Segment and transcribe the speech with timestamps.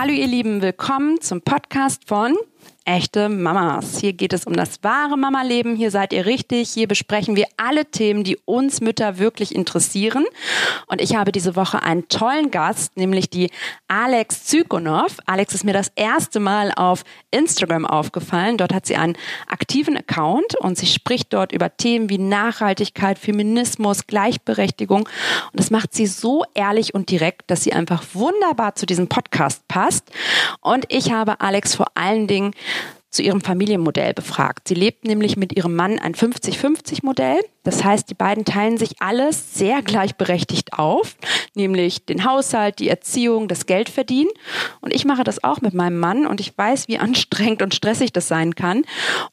[0.00, 2.34] Hallo ihr Lieben, willkommen zum Podcast von
[2.86, 4.00] Echte Mamas.
[4.00, 5.76] Hier geht es um das wahre Mama-Leben.
[5.76, 6.70] Hier seid ihr richtig.
[6.70, 10.24] Hier besprechen wir alle Themen, die uns Mütter wirklich interessieren.
[10.88, 13.50] Und ich habe diese Woche einen tollen Gast, nämlich die
[13.86, 15.18] Alex Zykonow.
[15.26, 18.56] Alex ist mir das erste Mal auf Instagram aufgefallen.
[18.56, 19.16] Dort hat sie einen
[19.46, 25.00] aktiven Account und sie spricht dort über Themen wie Nachhaltigkeit, Feminismus, Gleichberechtigung.
[25.00, 29.68] Und das macht sie so ehrlich und direkt, dass sie einfach wunderbar zu diesem Podcast
[29.68, 30.10] passt.
[30.60, 32.49] Und ich habe Alex vor allen Dingen
[33.10, 34.68] zu ihrem Familienmodell befragt.
[34.68, 37.40] Sie lebt nämlich mit ihrem Mann ein 50-50-Modell.
[37.64, 41.16] Das heißt, die beiden teilen sich alles sehr gleichberechtigt auf,
[41.54, 44.32] nämlich den Haushalt, die Erziehung, das Geldverdienen.
[44.80, 48.12] Und ich mache das auch mit meinem Mann und ich weiß, wie anstrengend und stressig
[48.12, 48.84] das sein kann.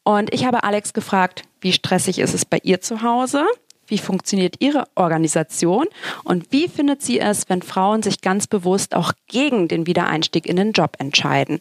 [0.04, 3.46] Und ich habe Alex gefragt, wie stressig ist es bei ihr zu Hause?
[3.88, 5.86] Wie funktioniert Ihre Organisation?
[6.24, 10.58] Und wie findet sie es, wenn Frauen sich ganz bewusst auch gegen den Wiedereinstieg in
[10.58, 11.60] den Job entscheiden?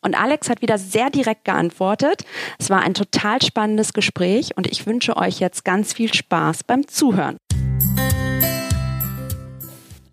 [0.00, 2.24] Und Alex hat wieder sehr direkt geantwortet.
[2.58, 6.88] Es war ein total spannendes Gespräch und ich wünsche euch jetzt ganz viel Spaß beim
[6.88, 7.36] Zuhören.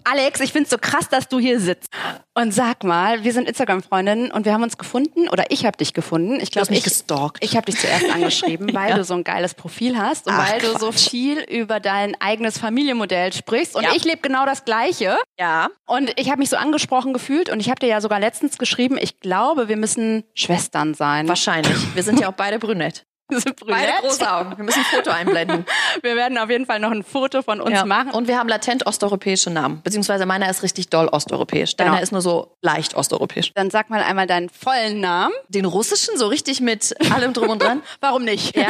[0.03, 1.89] Alex, ich finde es so krass, dass du hier sitzt.
[2.33, 5.93] Und sag mal, wir sind Instagram-Freundinnen und wir haben uns gefunden, oder ich habe dich
[5.93, 6.39] gefunden.
[6.39, 7.43] Ich glaube, ich, gestalkt.
[7.43, 8.97] ich habe dich zuerst angeschrieben, weil ja.
[8.97, 10.73] du so ein geiles Profil hast und Ach, weil Quatsch.
[10.73, 13.75] du so viel über dein eigenes Familienmodell sprichst.
[13.75, 13.91] Und ja.
[13.95, 15.17] ich lebe genau das Gleiche.
[15.39, 15.69] Ja.
[15.85, 18.97] Und ich habe mich so angesprochen gefühlt und ich habe dir ja sogar letztens geschrieben,
[18.99, 21.27] ich glaube, wir müssen Schwestern sein.
[21.27, 21.95] Wahrscheinlich.
[21.95, 23.05] Wir sind ja auch beide brünett.
[23.29, 24.57] Beide große Augen.
[24.57, 25.65] Wir müssen ein Foto einblenden.
[26.01, 27.85] wir werden auf jeden Fall noch ein Foto von uns ja.
[27.85, 28.11] machen.
[28.11, 29.81] Und wir haben latent osteuropäische Namen.
[29.81, 31.75] Beziehungsweise meiner ist richtig doll osteuropäisch.
[31.75, 32.03] Deiner genau.
[32.03, 33.53] ist nur so leicht osteuropäisch.
[33.55, 35.33] Dann sag mal einmal deinen vollen Namen.
[35.47, 37.81] Den russischen, so richtig mit allem drum und dran.
[38.01, 38.55] Warum nicht?
[38.55, 38.67] Ja.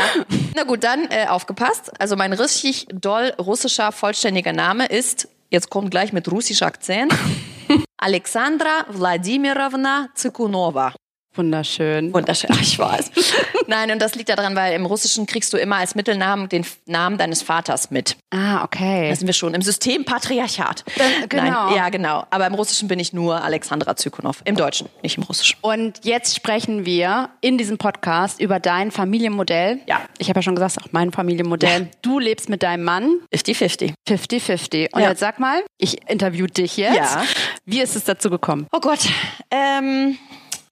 [0.55, 1.91] Na gut, dann äh, aufgepasst.
[1.99, 7.13] Also mein richtig doll russischer vollständiger Name ist, jetzt kommt gleich mit russischer Akzent,
[7.97, 10.93] Alexandra Wladimirovna Zykunova.
[11.35, 12.13] Wunderschön.
[12.13, 13.11] Wunderschön, Ach, ich weiß.
[13.67, 17.17] Nein, und das liegt daran, weil im Russischen kriegst du immer als Mittelnamen den Namen
[17.17, 18.17] deines Vaters mit.
[18.29, 19.09] Ah, okay.
[19.09, 20.83] Da sind wir schon im System Patriarchat.
[20.95, 21.43] Äh, genau.
[21.43, 22.25] Nein, ja, genau.
[22.29, 24.41] Aber im Russischen bin ich nur Alexandra Zykonow.
[24.45, 25.57] Im Deutschen, nicht im Russischen.
[25.61, 29.79] Und jetzt sprechen wir in diesem Podcast über dein Familienmodell.
[29.87, 30.01] Ja.
[30.19, 31.81] Ich habe ja schon gesagt, auch mein Familienmodell.
[31.81, 31.87] Ja.
[32.03, 33.19] Du lebst mit deinem Mann.
[33.33, 33.93] 50-50.
[34.07, 34.93] 50-50.
[34.93, 35.09] Und ja.
[35.09, 36.95] jetzt sag mal, ich interview dich jetzt.
[36.95, 37.23] Ja.
[37.65, 38.67] Wie ist es dazu gekommen?
[38.71, 39.07] Oh Gott.
[39.49, 40.17] Ähm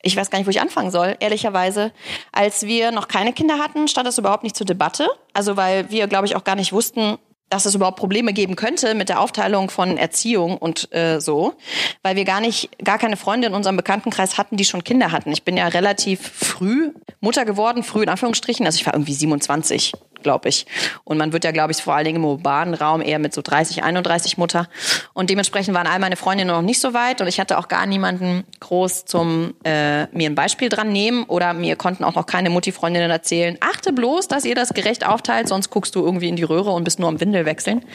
[0.03, 1.91] ich weiß gar nicht, wo ich anfangen soll, ehrlicherweise.
[2.31, 5.07] Als wir noch keine Kinder hatten, stand das überhaupt nicht zur Debatte.
[5.33, 7.17] Also weil wir, glaube ich, auch gar nicht wussten,
[7.51, 11.53] dass es überhaupt Probleme geben könnte mit der Aufteilung von Erziehung und äh, so,
[12.01, 15.31] weil wir gar nicht, gar keine Freunde in unserem Bekanntenkreis hatten, die schon Kinder hatten.
[15.31, 19.93] Ich bin ja relativ früh Mutter geworden, früh in Anführungsstrichen, also ich war irgendwie 27
[20.21, 20.65] glaube ich.
[21.03, 23.41] Und man wird ja, glaube ich, vor allen Dingen im urbanen Raum eher mit so
[23.41, 24.67] 30, 31 Mutter.
[25.13, 27.85] Und dementsprechend waren all meine Freundinnen noch nicht so weit und ich hatte auch gar
[27.85, 32.49] niemanden groß zum äh, mir ein Beispiel dran nehmen oder mir konnten auch noch keine
[32.49, 36.43] Mutti-Freundinnen erzählen, achte bloß, dass ihr das gerecht aufteilt, sonst guckst du irgendwie in die
[36.43, 37.85] Röhre und bist nur am Windel wechseln.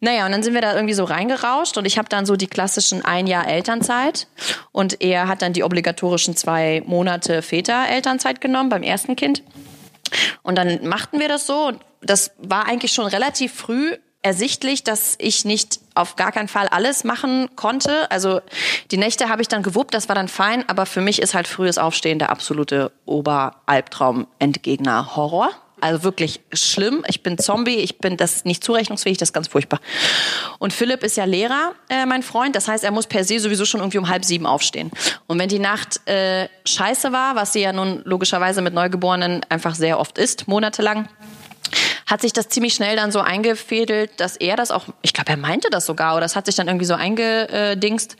[0.00, 2.46] Naja, und dann sind wir da irgendwie so reingerauscht und ich habe dann so die
[2.46, 4.26] klassischen ein Jahr Elternzeit
[4.72, 9.42] und er hat dann die obligatorischen zwei Monate Väter-Elternzeit genommen beim ersten Kind.
[10.42, 11.72] Und dann machten wir das so.
[12.02, 17.02] Das war eigentlich schon relativ früh ersichtlich, dass ich nicht auf gar keinen Fall alles
[17.02, 18.08] machen konnte.
[18.10, 18.40] Also
[18.90, 21.48] die Nächte habe ich dann gewuppt, das war dann fein, aber für mich ist halt
[21.48, 25.50] frühes Aufstehen der absolute Oberalbtraum, Endgegner, Horror.
[25.82, 27.04] Also wirklich schlimm.
[27.08, 29.80] Ich bin Zombie, ich bin das nicht zurechnungsfähig, das ist ganz furchtbar.
[30.60, 32.54] Und Philipp ist ja Lehrer, äh, mein Freund.
[32.54, 34.92] Das heißt, er muss per se sowieso schon irgendwie um halb sieben aufstehen.
[35.26, 39.74] Und wenn die Nacht äh, scheiße war, was sie ja nun logischerweise mit Neugeborenen einfach
[39.74, 41.08] sehr oft ist, monatelang,
[42.06, 45.36] hat sich das ziemlich schnell dann so eingefädelt, dass er das auch, ich glaube, er
[45.36, 48.16] meinte das sogar, oder das hat sich dann irgendwie so eingedingst,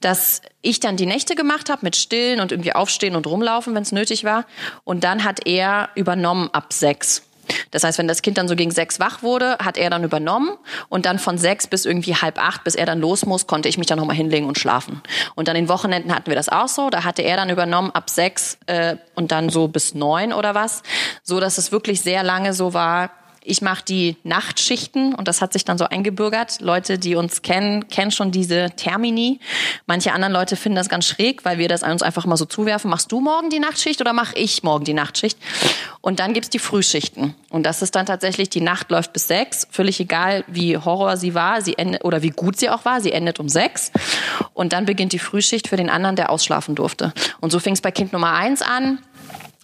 [0.00, 3.82] dass ich dann die Nächte gemacht habe mit Stillen und irgendwie aufstehen und rumlaufen, wenn
[3.82, 4.44] es nötig war.
[4.84, 7.22] Und dann hat er übernommen ab sechs.
[7.70, 10.56] Das heißt, wenn das Kind dann so gegen sechs wach wurde, hat er dann übernommen
[10.88, 13.78] und dann von sechs bis irgendwie halb acht, bis er dann los muss, konnte ich
[13.78, 15.02] mich dann nochmal hinlegen und schlafen.
[15.34, 16.90] Und dann in Wochenenden hatten wir das auch so.
[16.90, 20.82] Da hatte er dann übernommen ab sechs äh, und dann so bis neun oder was,
[21.22, 23.10] so dass es wirklich sehr lange so war
[23.44, 26.60] ich mache die Nachtschichten und das hat sich dann so eingebürgert.
[26.60, 29.40] Leute, die uns kennen, kennen schon diese Termini.
[29.86, 32.90] Manche anderen Leute finden das ganz schräg, weil wir das uns einfach mal so zuwerfen.
[32.90, 35.38] Machst du morgen die Nachtschicht oder mache ich morgen die Nachtschicht?
[36.00, 37.34] Und dann gibt's die Frühschichten.
[37.48, 39.66] Und das ist dann tatsächlich, die Nacht läuft bis sechs.
[39.70, 43.00] Völlig egal, wie Horror sie war, sie endet, oder wie gut sie auch war.
[43.00, 43.92] Sie endet um sechs.
[44.54, 47.12] Und dann beginnt die Frühschicht für den anderen, der ausschlafen durfte.
[47.40, 48.98] Und so fing es bei Kind Nummer eins an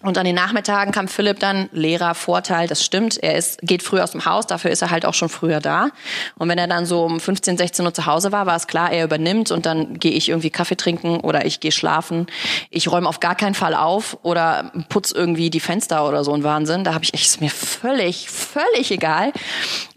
[0.00, 4.00] Und an den Nachmittagen kam Philipp dann, Lehrer, Vorteil, das stimmt, er ist, geht früh
[4.00, 5.88] aus dem Haus, dafür ist er halt auch schon früher da.
[6.36, 8.92] Und wenn er dann so um 15, 16 Uhr zu Hause war, war es klar,
[8.92, 12.28] er übernimmt und dann gehe ich irgendwie Kaffee trinken oder ich gehe schlafen.
[12.70, 16.44] Ich räume auf gar keinen Fall auf oder putz irgendwie die Fenster oder so ein
[16.44, 16.84] Wahnsinn.
[16.84, 19.32] Da habe ich echt, ist mir völlig, völlig egal.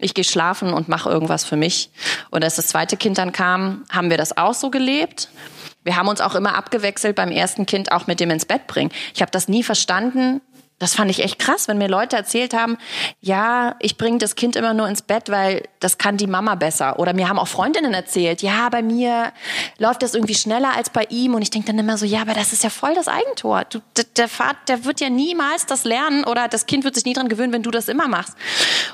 [0.00, 1.90] Ich gehe schlafen und mache irgendwas für mich.
[2.30, 5.28] Und als das zweite Kind dann kam, haben wir das auch so gelebt.
[5.84, 8.90] Wir haben uns auch immer abgewechselt beim ersten Kind auch mit dem ins Bett bringen.
[9.14, 10.40] Ich habe das nie verstanden.
[10.82, 12.76] Das fand ich echt krass, wenn mir Leute erzählt haben,
[13.20, 16.98] ja, ich bringe das Kind immer nur ins Bett, weil das kann die Mama besser.
[16.98, 19.32] Oder mir haben auch Freundinnen erzählt, ja, bei mir
[19.78, 21.34] läuft das irgendwie schneller als bei ihm.
[21.34, 23.62] Und ich denke dann immer so, ja, aber das ist ja voll das Eigentor.
[23.70, 23.78] Du,
[24.16, 27.28] der Vater, der wird ja niemals das lernen oder das Kind wird sich nie dran
[27.28, 28.34] gewöhnen, wenn du das immer machst.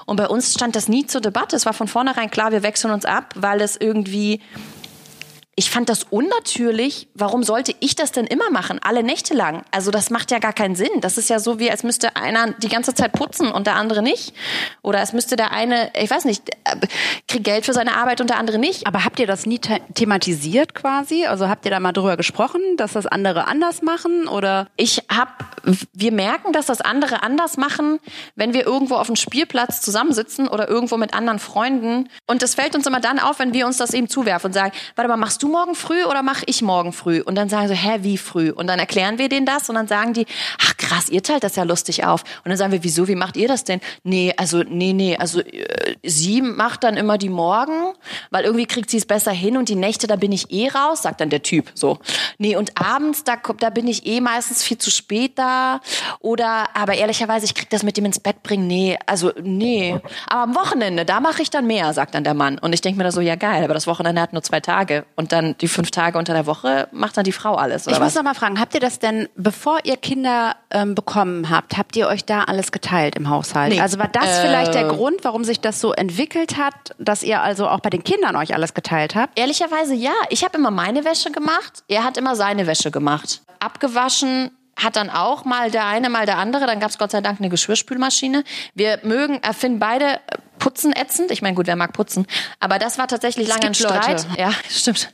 [0.04, 1.56] Und bei uns stand das nie zur Debatte.
[1.56, 4.42] Es war von vornherein klar, wir wechseln uns ab, weil es irgendwie
[5.58, 7.08] ich fand das unnatürlich.
[7.14, 9.64] Warum sollte ich das denn immer machen, alle Nächte lang?
[9.72, 11.00] Also das macht ja gar keinen Sinn.
[11.00, 14.00] Das ist ja so, wie als müsste einer die ganze Zeit putzen und der andere
[14.00, 14.34] nicht.
[14.82, 16.44] Oder es müsste der eine, ich weiß nicht,
[17.26, 18.86] kriegt Geld für seine Arbeit und der andere nicht.
[18.86, 21.26] Aber habt ihr das nie thematisiert quasi?
[21.26, 24.28] Also habt ihr da mal drüber gesprochen, dass das andere anders machen?
[24.28, 25.60] Oder ich hab,
[25.92, 27.98] wir merken, dass das andere anders machen,
[28.36, 32.08] wenn wir irgendwo auf dem Spielplatz zusammensitzen oder irgendwo mit anderen Freunden.
[32.28, 34.72] Und das fällt uns immer dann auf, wenn wir uns das eben zuwerfen und sagen,
[34.94, 37.20] warte mal, machst du morgen früh oder mache ich morgen früh?
[37.20, 38.50] Und dann sagen sie, hä, wie früh?
[38.50, 40.26] Und dann erklären wir denen das und dann sagen die,
[40.60, 42.22] ach krass, ihr teilt das ja lustig auf.
[42.44, 43.80] Und dann sagen wir, wieso, wie macht ihr das denn?
[44.04, 47.94] Nee, also, nee, nee, also äh, sie macht dann immer die Morgen,
[48.30, 51.02] weil irgendwie kriegt sie es besser hin und die Nächte, da bin ich eh raus,
[51.02, 51.98] sagt dann der Typ so.
[52.38, 55.80] Nee, und abends, da, da bin ich eh meistens viel zu spät da.
[56.20, 59.98] Oder, aber ehrlicherweise, ich krieg das mit dem ins Bett bringen, nee, also, nee.
[60.26, 62.58] Aber am Wochenende, da mache ich dann mehr, sagt dann der Mann.
[62.58, 65.04] Und ich denke mir da so, ja geil, aber das Wochenende hat nur zwei Tage.
[65.16, 67.86] Und dann dann die fünf Tage unter der Woche macht dann die Frau alles.
[67.86, 68.00] Ich was?
[68.00, 71.96] muss noch mal fragen, habt ihr das denn, bevor ihr Kinder ähm, bekommen habt, habt
[71.96, 73.72] ihr euch da alles geteilt im Haushalt?
[73.72, 73.80] Nee.
[73.80, 77.42] Also war das äh, vielleicht der Grund, warum sich das so entwickelt hat, dass ihr
[77.42, 79.38] also auch bei den Kindern euch alles geteilt habt?
[79.38, 80.12] Ehrlicherweise ja.
[80.30, 83.42] Ich habe immer meine Wäsche gemacht, er hat immer seine Wäsche gemacht.
[83.60, 86.66] Abgewaschen hat dann auch mal der eine, mal der andere.
[86.66, 88.44] Dann gab es Gott sei Dank eine Geschirrspülmaschine.
[88.74, 90.18] Wir mögen, erfinden beide äh,
[90.58, 91.30] Putzen ätzend.
[91.30, 92.26] Ich meine, gut, wer mag putzen?
[92.60, 94.24] Aber das war tatsächlich lange ein Streit.
[94.28, 94.40] Leute.
[94.40, 95.12] Ja, stimmt.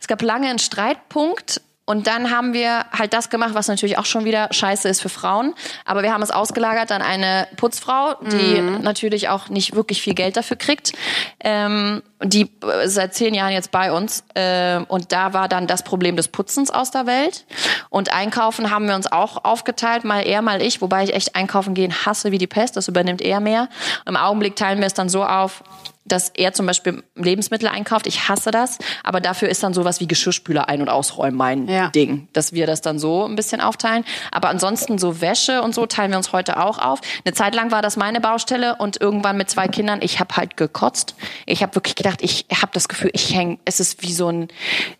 [0.00, 1.60] Es gab lange einen Streitpunkt.
[1.90, 5.08] Und dann haben wir halt das gemacht, was natürlich auch schon wieder scheiße ist für
[5.08, 5.54] Frauen.
[5.84, 8.82] Aber wir haben es ausgelagert an eine Putzfrau, die mhm.
[8.82, 10.92] natürlich auch nicht wirklich viel Geld dafür kriegt.
[11.40, 14.22] Ähm, die äh, seit zehn Jahren jetzt bei uns.
[14.34, 17.44] Äh, und da war dann das Problem des Putzens aus der Welt.
[17.88, 21.74] Und einkaufen haben wir uns auch aufgeteilt, mal er, mal ich, wobei ich echt einkaufen
[21.74, 22.76] gehen hasse wie die Pest.
[22.76, 23.68] Das übernimmt er mehr.
[24.06, 25.64] Im Augenblick teilen wir es dann so auf,
[26.10, 28.06] dass er zum Beispiel Lebensmittel einkauft.
[28.06, 31.88] Ich hasse das, aber dafür ist dann sowas wie Geschirrspüler ein- und ausräumen mein ja.
[31.90, 34.04] Ding, dass wir das dann so ein bisschen aufteilen.
[34.32, 37.00] Aber ansonsten so Wäsche und so teilen wir uns heute auch auf.
[37.24, 40.56] Eine Zeit lang war das meine Baustelle und irgendwann mit zwei Kindern, ich habe halt
[40.56, 41.14] gekotzt.
[41.46, 44.48] Ich habe wirklich gedacht, ich habe das Gefühl, ich häng, es ist wie so ein,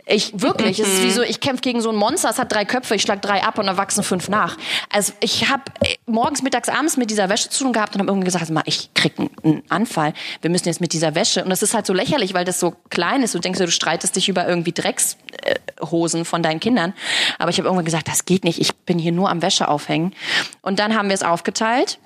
[0.07, 0.85] ich wirklich, mhm.
[0.85, 3.03] es ist wie so, ich kämpfe gegen so ein Monster, es hat drei Köpfe, ich
[3.03, 4.57] schlag drei ab und dann wachsen fünf nach.
[4.91, 8.11] Also ich habe äh, morgens, mittags, abends mit dieser Wäsche zu tun gehabt und habe
[8.11, 10.13] irgendwie gesagt, ich krieg einen Anfall.
[10.43, 11.43] Wir müssen jetzt mit dieser Wäsche.
[11.43, 13.35] Und das ist halt so lächerlich, weil das so klein ist.
[13.35, 16.95] Du denkst, du streitest dich über irgendwie Dreckshosen von deinen Kindern.
[17.39, 18.61] Aber ich habe irgendwann gesagt, das geht nicht.
[18.61, 20.15] Ich bin hier nur am Wäsche aufhängen.
[20.63, 21.99] Und dann haben wir es aufgeteilt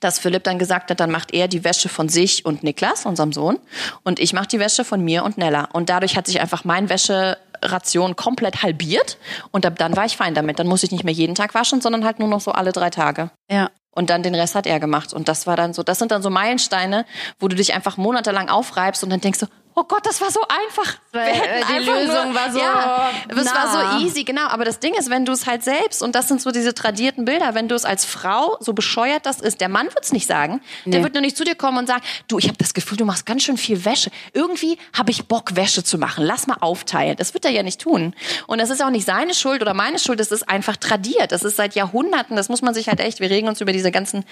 [0.00, 3.32] dass Philipp dann gesagt hat, dann macht er die Wäsche von sich und Niklas, unserem
[3.32, 3.58] Sohn,
[4.02, 5.68] und ich mache die Wäsche von mir und Nella.
[5.72, 9.18] Und dadurch hat sich einfach mein Wäscheration komplett halbiert
[9.50, 10.58] und ab dann war ich fein damit.
[10.58, 12.90] Dann muss ich nicht mehr jeden Tag waschen, sondern halt nur noch so alle drei
[12.90, 13.30] Tage.
[13.50, 13.70] Ja.
[13.92, 15.12] Und dann den Rest hat er gemacht.
[15.12, 17.06] Und das war dann so, das sind dann so Meilensteine,
[17.38, 19.46] wo du dich einfach monatelang aufreibst und dann denkst du,
[19.80, 20.96] oh Gott, das war so einfach.
[21.12, 22.58] Weil, äh, die Lösung nur, war so.
[22.58, 24.46] Ja, es war so easy, genau.
[24.48, 27.24] Aber das Ding ist, wenn du es halt selbst, und das sind so diese tradierten
[27.24, 30.26] Bilder, wenn du es als Frau, so bescheuert das ist, der Mann wird es nicht
[30.26, 30.60] sagen.
[30.84, 30.92] Nee.
[30.92, 33.04] Der wird nur nicht zu dir kommen und sagen, du, ich habe das Gefühl, du
[33.04, 34.10] machst ganz schön viel Wäsche.
[34.34, 36.24] Irgendwie habe ich Bock, Wäsche zu machen.
[36.24, 37.16] Lass mal aufteilen.
[37.16, 38.14] Das wird er ja nicht tun.
[38.46, 40.20] Und das ist auch nicht seine Schuld oder meine Schuld.
[40.20, 41.32] Das ist einfach tradiert.
[41.32, 42.36] Das ist seit Jahrhunderten.
[42.36, 44.24] Das muss man sich halt echt, wir regen uns über diese ganzen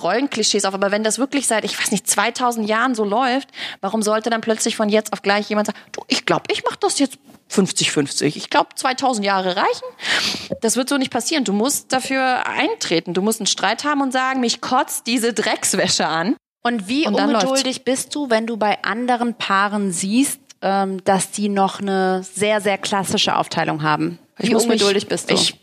[0.00, 0.74] Rollenklischees auf.
[0.74, 3.48] Aber wenn das wirklich seit, ich weiß nicht, 2000 Jahren so läuft,
[3.80, 6.78] warum sollte dann plötzlich von jetzt auf gleich jemand sagt, du, ich glaube, ich mache
[6.80, 7.18] das jetzt
[7.50, 8.36] 50-50.
[8.36, 9.86] Ich glaube, 2000 Jahre reichen.
[10.60, 11.44] Das wird so nicht passieren.
[11.44, 13.14] Du musst dafür eintreten.
[13.14, 16.36] Du musst einen Streit haben und sagen, mich kotzt diese Dreckswäsche an.
[16.62, 21.48] Und wie und ungeduldig bist du, wenn du bei anderen Paaren siehst, ähm, dass die
[21.48, 24.18] noch eine sehr, sehr klassische Aufteilung haben?
[24.38, 25.34] Wie ich ungeduldig mich, bist du?
[25.34, 25.58] Ich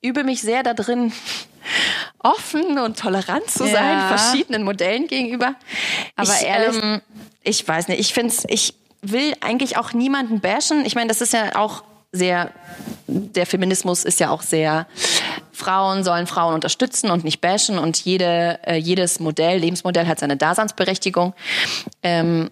[0.00, 1.12] übe mich sehr da drin,
[2.18, 4.16] offen und tolerant zu sein, ja.
[4.16, 5.54] verschiedenen Modellen gegenüber.
[6.16, 7.00] Aber ich, ehrlich, ähm,
[7.42, 10.84] ich weiß nicht, ich finde es, ich will eigentlich auch niemanden bashen.
[10.86, 12.52] Ich meine, das ist ja auch sehr,
[13.06, 14.86] der Feminismus ist ja auch sehr
[15.52, 20.36] Frauen sollen Frauen unterstützen und nicht bashen und jede, äh, jedes Modell, Lebensmodell hat seine
[20.36, 21.32] Daseinsberechtigung.
[22.02, 22.50] Ähm,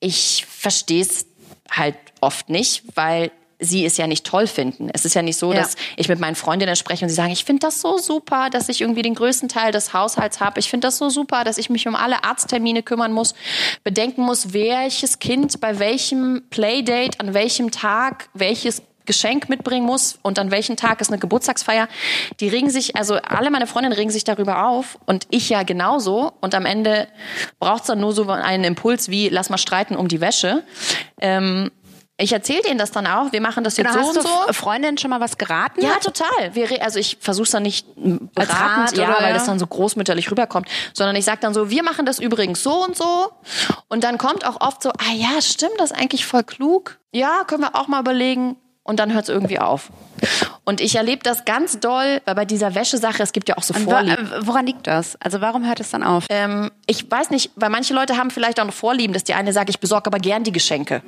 [0.00, 1.26] ich verstehe es
[1.70, 3.30] halt oft nicht, weil
[3.64, 4.90] sie es ja nicht toll finden.
[4.92, 5.60] Es ist ja nicht so, Ja.
[5.60, 8.68] dass ich mit meinen Freundinnen spreche und sie sagen, ich finde das so super, dass
[8.68, 10.60] ich irgendwie den größten Teil des Haushalts habe.
[10.60, 13.34] Ich finde das so super, dass ich mich um alle Arzttermine kümmern muss,
[13.82, 20.38] bedenken muss, welches Kind bei welchem Playdate, an welchem Tag, welches Geschenk mitbringen muss und
[20.38, 21.88] an welchem Tag ist eine Geburtstagsfeier.
[22.40, 26.32] Die regen sich, also alle meine Freundinnen regen sich darüber auf und ich ja genauso.
[26.40, 27.06] Und am Ende
[27.60, 30.62] braucht's dann nur so einen Impuls wie, lass mal streiten um die Wäsche.
[31.20, 31.70] Ähm,
[32.16, 33.32] ich erzähle denen das dann auch.
[33.32, 34.48] Wir machen das jetzt Genau, so hast und du so.
[34.50, 35.80] F- Freundinnen schon mal was geraten?
[35.82, 36.54] Ja, total.
[36.54, 38.50] Wir, also ich versuche es dann nicht beratend,
[38.92, 39.34] Rat ja, oder weil ja?
[39.34, 42.84] das dann so großmütterlich rüberkommt, sondern ich sage dann so, wir machen das übrigens so
[42.84, 43.32] und so.
[43.88, 46.98] Und dann kommt auch oft so, ah ja, stimmt, das ist eigentlich voll klug.
[47.12, 48.56] Ja, können wir auch mal überlegen.
[48.86, 49.90] Und dann hört es irgendwie auf.
[50.64, 53.72] Und ich erlebe das ganz doll, weil bei dieser Wäschesache, es gibt ja auch so
[53.72, 54.30] Vorlieben.
[54.30, 55.16] äh, woran liegt das?
[55.20, 56.26] Also warum hört es dann auf?
[56.28, 59.54] Ähm, ich weiß nicht, weil manche Leute haben vielleicht auch noch Vorlieben, dass die eine
[59.54, 61.02] sagt, ich besorge aber gern die Geschenke.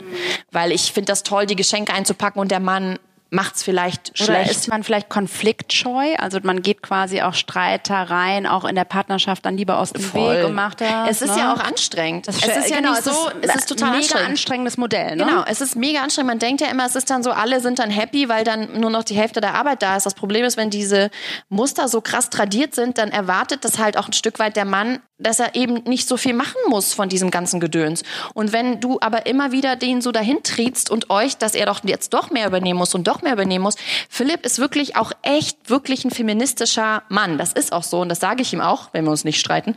[0.50, 2.98] Weil ich finde das toll, die Geschenke einzupacken und der Mann
[3.30, 4.50] macht's vielleicht Oder schlecht.
[4.50, 6.14] ist man vielleicht konfliktscheu?
[6.18, 10.38] Also man geht quasi auch Streitereien auch in der Partnerschaft dann lieber aus dem Voll.
[10.38, 11.10] Weg und macht das.
[11.10, 11.42] Es ist ne?
[11.42, 12.28] ja auch anstrengend.
[12.28, 14.28] Das es ist ja genau, nicht so, es ist total mega anstrengend.
[14.28, 15.16] anstrengendes Modell.
[15.16, 15.24] Ne?
[15.24, 16.28] Genau, es ist mega anstrengend.
[16.28, 18.90] Man denkt ja immer, es ist dann so, alle sind dann happy, weil dann nur
[18.90, 20.06] noch die Hälfte der Arbeit da ist.
[20.06, 21.10] Das Problem ist, wenn diese
[21.48, 25.00] Muster so krass tradiert sind, dann erwartet das halt auch ein Stück weit der Mann,
[25.18, 28.02] dass er eben nicht so viel machen muss von diesem ganzen Gedöns.
[28.34, 31.80] Und wenn du aber immer wieder den so dahin triebst und euch, dass er doch
[31.84, 33.76] jetzt doch mehr übernehmen muss und doch mehr übernehmen muss.
[34.10, 37.38] Philipp ist wirklich auch echt, wirklich ein feministischer Mann.
[37.38, 39.74] Das ist auch so und das sage ich ihm auch, wenn wir uns nicht streiten,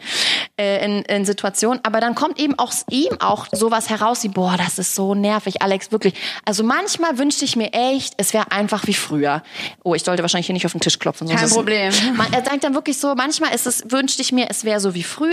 [0.60, 1.80] äh, in, in Situationen.
[1.84, 5.62] Aber dann kommt eben aus ihm auch sowas heraus wie, boah, das ist so nervig,
[5.62, 6.16] Alex, wirklich.
[6.44, 9.42] Also manchmal wünschte ich mir echt, es wäre einfach wie früher.
[9.84, 11.30] Oh, ich sollte wahrscheinlich hier nicht auf den Tisch klopfen.
[11.30, 11.94] Kein ist- Problem.
[12.16, 14.94] Man, er sagt dann wirklich so, manchmal ist es, wünschte ich mir, es wäre so
[14.96, 15.29] wie früher.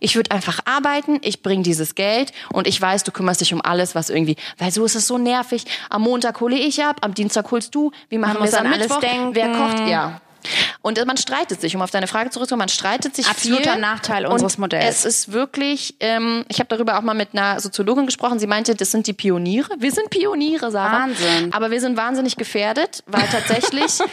[0.00, 3.60] Ich würde einfach arbeiten, ich bringe dieses Geld und ich weiß, du kümmerst dich um
[3.62, 5.64] alles, was irgendwie, weil so ist es so nervig.
[5.90, 7.90] Am Montag hole ich ab, am Dienstag holst du.
[8.08, 9.00] Wie machen wir es am Mittwoch?
[9.00, 9.34] denken.
[9.34, 9.88] Wer kocht?
[9.88, 10.20] Ja.
[10.80, 13.80] Und man streitet sich, um auf deine Frage zurückzukommen, man streitet sich Absoluter viel.
[13.80, 14.84] Nachteil unseres Modells.
[15.00, 18.76] Es ist wirklich, ähm, ich habe darüber auch mal mit einer Soziologin gesprochen, sie meinte,
[18.76, 19.74] das sind die Pioniere.
[19.80, 21.00] Wir sind Pioniere, Sarah.
[21.00, 21.52] Wahnsinn.
[21.52, 24.06] Aber wir sind wahnsinnig gefährdet, weil tatsächlich, ja,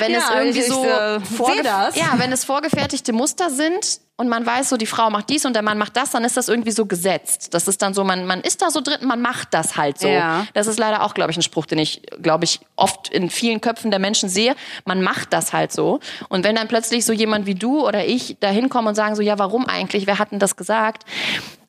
[0.00, 1.94] wenn es Ja, irgendwie ich- ich, so äh, das.
[1.96, 5.54] ja, wenn es vorgefertigte Muster sind und man weiß so, die Frau macht dies und
[5.54, 7.54] der Mann macht das, dann ist das irgendwie so gesetzt.
[7.54, 10.08] Das ist dann so, man, man ist da so drin, man macht das halt so.
[10.08, 10.44] Ja.
[10.54, 13.60] Das ist leider auch, glaube ich, ein Spruch, den ich, glaube ich, oft in vielen
[13.60, 14.56] Köpfen der Menschen sehe.
[14.84, 16.00] Man macht das halt so.
[16.28, 19.22] Und wenn dann plötzlich so jemand wie du oder ich da hinkommen und sagen so,
[19.22, 20.08] ja, warum eigentlich?
[20.08, 21.04] Wer hat denn das gesagt?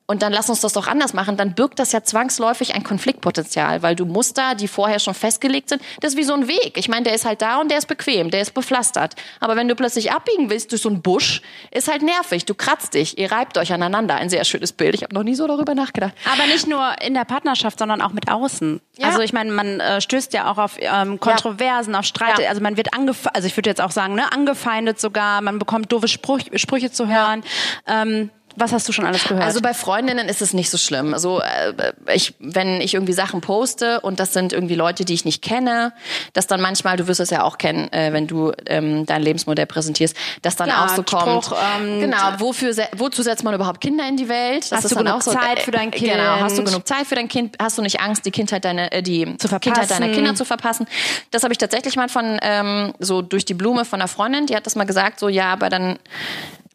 [0.10, 3.84] Und dann lass uns das doch anders machen, dann birgt das ja zwangsläufig ein Konfliktpotenzial,
[3.84, 6.78] weil du Muster, die vorher schon festgelegt sind, das ist wie so ein Weg.
[6.78, 9.14] Ich meine, der ist halt da und der ist bequem, der ist bepflastert.
[9.40, 12.46] Aber wenn du plötzlich abbiegen willst durch so einen Busch, ist halt nervig.
[12.46, 14.16] Du kratzt dich, ihr reibt euch aneinander.
[14.16, 14.96] Ein sehr schönes Bild.
[14.96, 16.14] Ich habe noch nie so darüber nachgedacht.
[16.26, 18.82] Aber nicht nur in der Partnerschaft, sondern auch mit außen.
[18.98, 19.10] Ja.
[19.10, 22.40] Also ich meine, man äh, stößt ja auch auf ähm, Kontroversen, auf Streit.
[22.40, 22.50] Ja.
[22.50, 25.42] Also man wird angefeindet, also ich würde jetzt auch sagen, ne, angefeindet sogar.
[25.42, 27.44] Man bekommt doofe Spruch Sprüche zu hören.
[27.86, 29.44] Ähm, was hast du schon alles gehört?
[29.44, 31.14] Also bei Freundinnen ist es nicht so schlimm.
[31.14, 35.26] Also äh, ich, wenn ich irgendwie Sachen poste und das sind irgendwie Leute, die ich
[35.26, 35.94] nicht kenne,
[36.34, 39.66] dass dann manchmal, du wirst es ja auch kennen, äh, wenn du ähm, dein Lebensmodell
[39.66, 41.46] präsentierst, dass dann Ja, auch so kommt.
[41.46, 44.72] Spruch, ähm, genau, wofür wozu setzt man überhaupt Kinder in die Welt?
[44.72, 46.68] Das Hast du genug so, Zeit für dein äh, Genau, hast du Kind?
[46.68, 47.56] genug Zeit für dein Kind?
[47.62, 50.10] Hast du nicht Angst, die Kindheit deine äh, die Zu Kindheit deiner.
[50.10, 50.88] Kinder zu verpassen?
[51.32, 54.56] Das habe ich tatsächlich mal von ähm, so durch die Blume von einer Freundin, die
[54.56, 56.00] hat das mal gesagt, so ja, aber dann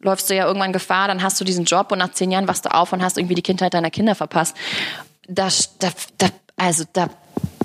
[0.05, 2.65] läufst du ja irgendwann Gefahr, dann hast du diesen Job und nach zehn Jahren wachst
[2.65, 4.55] du auf und hast irgendwie die Kindheit deiner Kinder verpasst.
[5.27, 7.09] Da, da, da also da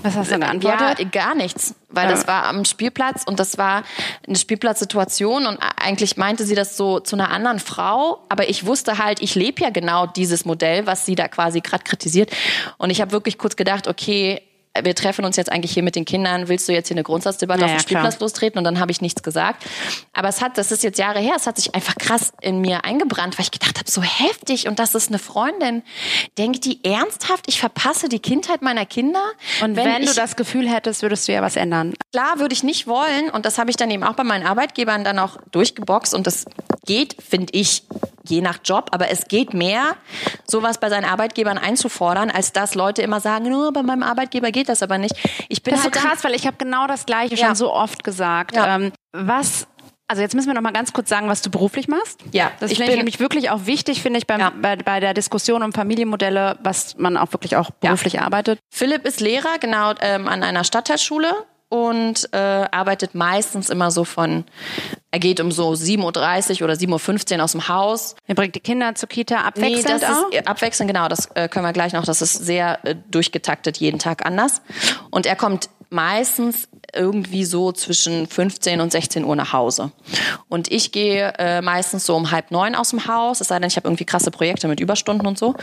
[0.02, 0.99] was hast du geantwortet?
[0.99, 2.11] ja, gar nichts, weil Ja.
[2.12, 3.85] das war am Spielplatz und das war
[4.26, 8.97] eine Spielplatzsituation und eigentlich meinte sie das so zu einer anderen Frau, aber ich wusste
[8.99, 12.30] halt, ich lebe ja genau dieses Modell, was sie da quasi gerade kritisiert
[12.78, 14.40] und ich habe wirklich kurz gedacht, okay,
[14.83, 17.61] wir treffen uns jetzt eigentlich hier mit den Kindern, willst du jetzt hier eine Grundsatzdebatte
[17.61, 18.27] Ja, auf dem Spielplatz klar.
[18.27, 19.65] lostreten und dann habe ich nichts gesagt.
[20.12, 22.85] Aber es hat, das ist jetzt Jahre her, es hat sich einfach krass in mir
[22.85, 25.83] eingebrannt, weil ich gedacht habe, so heftig und das ist eine Freundin.
[26.39, 29.23] Denkt die ernsthaft, ich verpasse die Kindheit meiner Kinder?
[29.62, 31.95] Und wenn, ich, du das Gefühl hättest, würdest du ja was ändern.
[32.12, 35.03] Klar würde ich nicht wollen und das habe ich dann eben auch bei meinen Arbeitgebern
[35.03, 36.45] dann auch durchgeboxt und das
[36.87, 37.85] geht, finde ich,
[38.25, 39.97] je nach Job, aber es geht mehr,
[40.47, 44.69] sowas bei seinen Arbeitgebern einzufordern, als dass Leute immer sagen, nur bei meinem Arbeitgeber geht
[44.69, 45.15] das aber nicht.
[45.49, 47.47] Ich bin Das ist so halt dann- krass, weil ich habe genau das Gleiche Ja.
[47.47, 48.57] schon so oft gesagt.
[48.57, 48.77] Ja.
[48.77, 49.67] Ähm, was
[50.09, 52.19] also jetzt müssen wir noch mal ganz kurz sagen, was du beruflich machst.
[52.33, 54.51] Ja, das ich finde ich bin- nämlich wirklich auch wichtig, finde ich, beim, Ja.
[54.61, 58.59] bei, bei der Diskussion um Familienmodelle, was man auch wirklich auch beruflich arbeitet.
[58.75, 61.33] Philipp ist Lehrer, genau, ähm, an einer Stadtteilschule.
[61.71, 64.45] Und äh, arbeitet meistens immer so von,
[65.12, 68.17] er geht um so 7.30 Uhr oder 7.15 Uhr aus dem Haus.
[68.27, 70.31] Er bringt die Kinder zur Kita abwechselnd nee, das auch?
[70.31, 72.05] ist abwechselnd, genau, das äh, können wir gleich noch.
[72.05, 74.62] Das ist sehr äh, durchgetaktet, jeden Tag anders.
[75.11, 79.93] Und er kommt meistens irgendwie so zwischen 15 und 16 Uhr nach Hause.
[80.49, 83.69] Und ich gehe äh, meistens so um halb neun aus dem Haus, es sei denn,
[83.69, 85.55] ich habe irgendwie krasse Projekte mit Überstunden und so.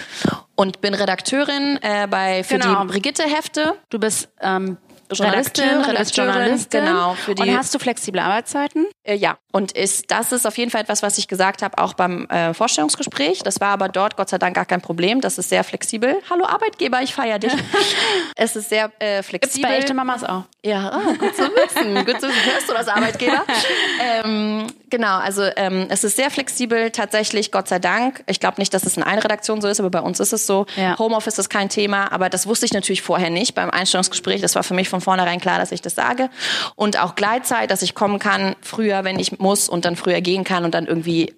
[0.55, 2.81] Und bin Redakteurin äh, bei für Genau.
[2.81, 3.73] die Brigitte-Hefte.
[3.89, 4.77] Du bist ähm,
[5.11, 6.85] Journalistin, Redakteurin, Journalistin.
[6.85, 8.87] genau, Und hast du flexible Arbeitszeiten?
[9.03, 11.93] Äh, ja, und ist, das ist auf jeden Fall etwas, was ich gesagt habe, auch
[11.93, 13.39] beim äh, Vorstellungsgespräch.
[13.43, 15.21] Das war aber dort Gott sei Dank gar kein Problem.
[15.21, 16.17] Das ist sehr flexibel.
[16.29, 17.53] Hallo Arbeitgeber, ich feiere dich.
[18.35, 19.69] es ist sehr äh, Gibt's flexibel.
[19.69, 20.43] bei echte Mamas auch.
[20.63, 21.95] Ja, ah, gut zu wissen.
[22.05, 22.51] gut zu wissen.
[22.51, 23.43] Hörst du das, Arbeitgeber?
[24.23, 28.23] ähm, genau, also ähm, es ist sehr flexibel, tatsächlich, Gott sei Dank.
[28.27, 30.47] Ich glaube nicht, dass es in einer Redaktion so ist, aber bei uns ist es
[30.47, 30.65] so.
[30.75, 30.97] Ja.
[30.97, 34.41] Homeoffice ist kein Thema, aber das wusste ich natürlich vorher nicht beim Einstellungsgespräch.
[34.41, 36.29] Das war für mich von vornherein klar, dass ich das sage.
[36.75, 40.43] Und auch Gleitzeit, dass ich kommen kann früher, wenn ich muss und dann früher gehen
[40.43, 41.33] kann und dann irgendwie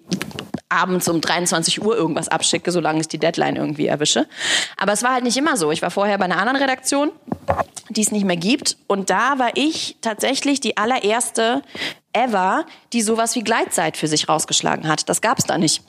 [0.70, 4.26] abends um 23 Uhr irgendwas abschicke, solange ich die Deadline irgendwie erwische.
[4.76, 5.72] Aber es war halt nicht immer so.
[5.72, 7.10] Ich war vorher bei einer anderen Redaktion,
[7.88, 8.76] die es nicht mehr gibt.
[8.86, 11.62] Und da war ich tatsächlich die allererste
[12.12, 15.08] ever, die sowas wie Gleitzeit für sich rausgeschlagen hat.
[15.08, 15.82] Das gab es da nicht.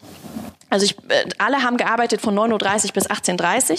[0.72, 3.78] Also ich, äh, alle haben gearbeitet von 9.30 Uhr bis 18.30 Uhr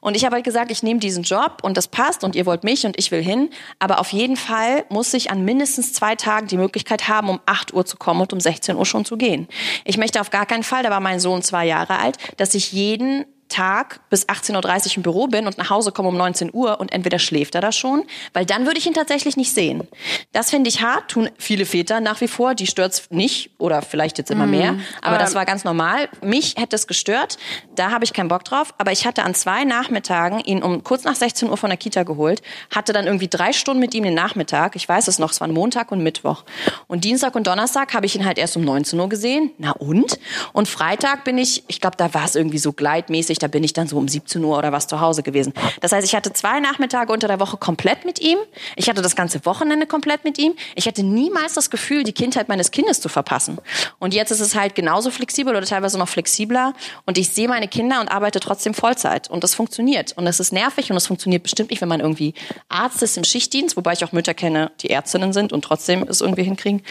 [0.00, 2.64] und ich habe halt gesagt, ich nehme diesen Job und das passt und ihr wollt
[2.64, 6.48] mich und ich will hin, aber auf jeden Fall muss ich an mindestens zwei Tagen
[6.48, 9.46] die Möglichkeit haben, um 8 Uhr zu kommen und um 16 Uhr schon zu gehen.
[9.84, 12.72] Ich möchte auf gar keinen Fall, da war mein Sohn zwei Jahre alt, dass ich
[12.72, 16.80] jeden Tag bis 18.30 Uhr im Büro bin und nach Hause komme um 19 Uhr
[16.80, 19.86] und entweder schläft er da schon, weil dann würde ich ihn tatsächlich nicht sehen.
[20.32, 24.18] Das finde ich hart, tun viele Väter nach wie vor, die stört's nicht oder vielleicht
[24.18, 26.08] jetzt immer mehr, aber das war ganz normal.
[26.22, 27.36] Mich hätte es gestört,
[27.74, 31.04] da habe ich keinen Bock drauf, aber ich hatte an zwei Nachmittagen ihn um kurz
[31.04, 32.42] nach 16 Uhr von der Kita geholt,
[32.74, 35.52] hatte dann irgendwie drei Stunden mit ihm den Nachmittag, ich weiß es noch, es waren
[35.52, 36.44] Montag und Mittwoch.
[36.86, 40.18] Und Dienstag und Donnerstag habe ich ihn halt erst um 19 Uhr gesehen, na und?
[40.52, 43.72] Und Freitag bin ich, ich glaube, da war es irgendwie so gleitmäßig, da bin ich
[43.72, 45.52] dann so um 17 Uhr oder was zu Hause gewesen.
[45.80, 48.38] Das heißt, ich hatte zwei Nachmittage unter der Woche komplett mit ihm.
[48.76, 50.54] Ich hatte das ganze Wochenende komplett mit ihm.
[50.74, 53.58] Ich hatte niemals das Gefühl, die Kindheit meines Kindes zu verpassen.
[53.98, 56.74] Und jetzt ist es halt genauso flexibel oder teilweise noch flexibler.
[57.06, 59.28] Und ich sehe meine Kinder und arbeite trotzdem Vollzeit.
[59.30, 60.12] Und das funktioniert.
[60.16, 62.34] Und es ist nervig und es funktioniert bestimmt nicht, wenn man irgendwie
[62.68, 66.20] Arzt ist im Schichtdienst, wobei ich auch Mütter kenne, die Ärztinnen sind und trotzdem es
[66.20, 66.82] irgendwie hinkriegen.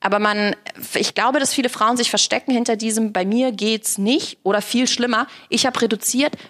[0.00, 0.54] Aber man,
[0.94, 4.86] ich glaube, dass viele Frauen sich verstecken hinter diesem, bei mir geht's nicht oder viel
[4.86, 5.26] schlimmer.
[5.48, 5.78] Ich habe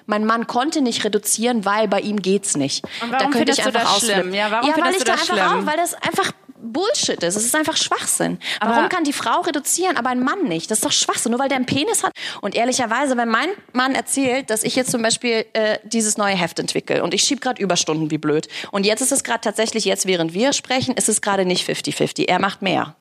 [0.07, 2.85] mein Mann konnte nicht reduzieren, weil bei ihm geht's nicht.
[3.03, 4.23] Und warum findest du das ausflippen.
[4.23, 4.35] schlimm?
[4.35, 5.63] Ja, warum ja, weil ich da das einfach schlimm?
[5.63, 6.33] auch, weil das einfach
[6.67, 7.37] Bullshit ist.
[7.37, 8.39] Es ist einfach Schwachsinn.
[8.59, 10.71] Aber- Warum kann die Frau reduzieren, aber ein Mann nicht?
[10.71, 12.13] Das ist doch Schwachsinn, nur weil der einen Penis hat.
[12.41, 16.59] Und ehrlicherweise, wenn mein Mann erzählt, dass ich jetzt zum Beispiel äh, dieses neue Heft
[16.59, 18.49] entwickle und ich schiebe gerade Überstunden wie blöd.
[18.71, 22.29] Und jetzt ist es gerade tatsächlich, jetzt während wir sprechen, ist es gerade nicht 50-50.
[22.29, 22.97] Er macht mehr.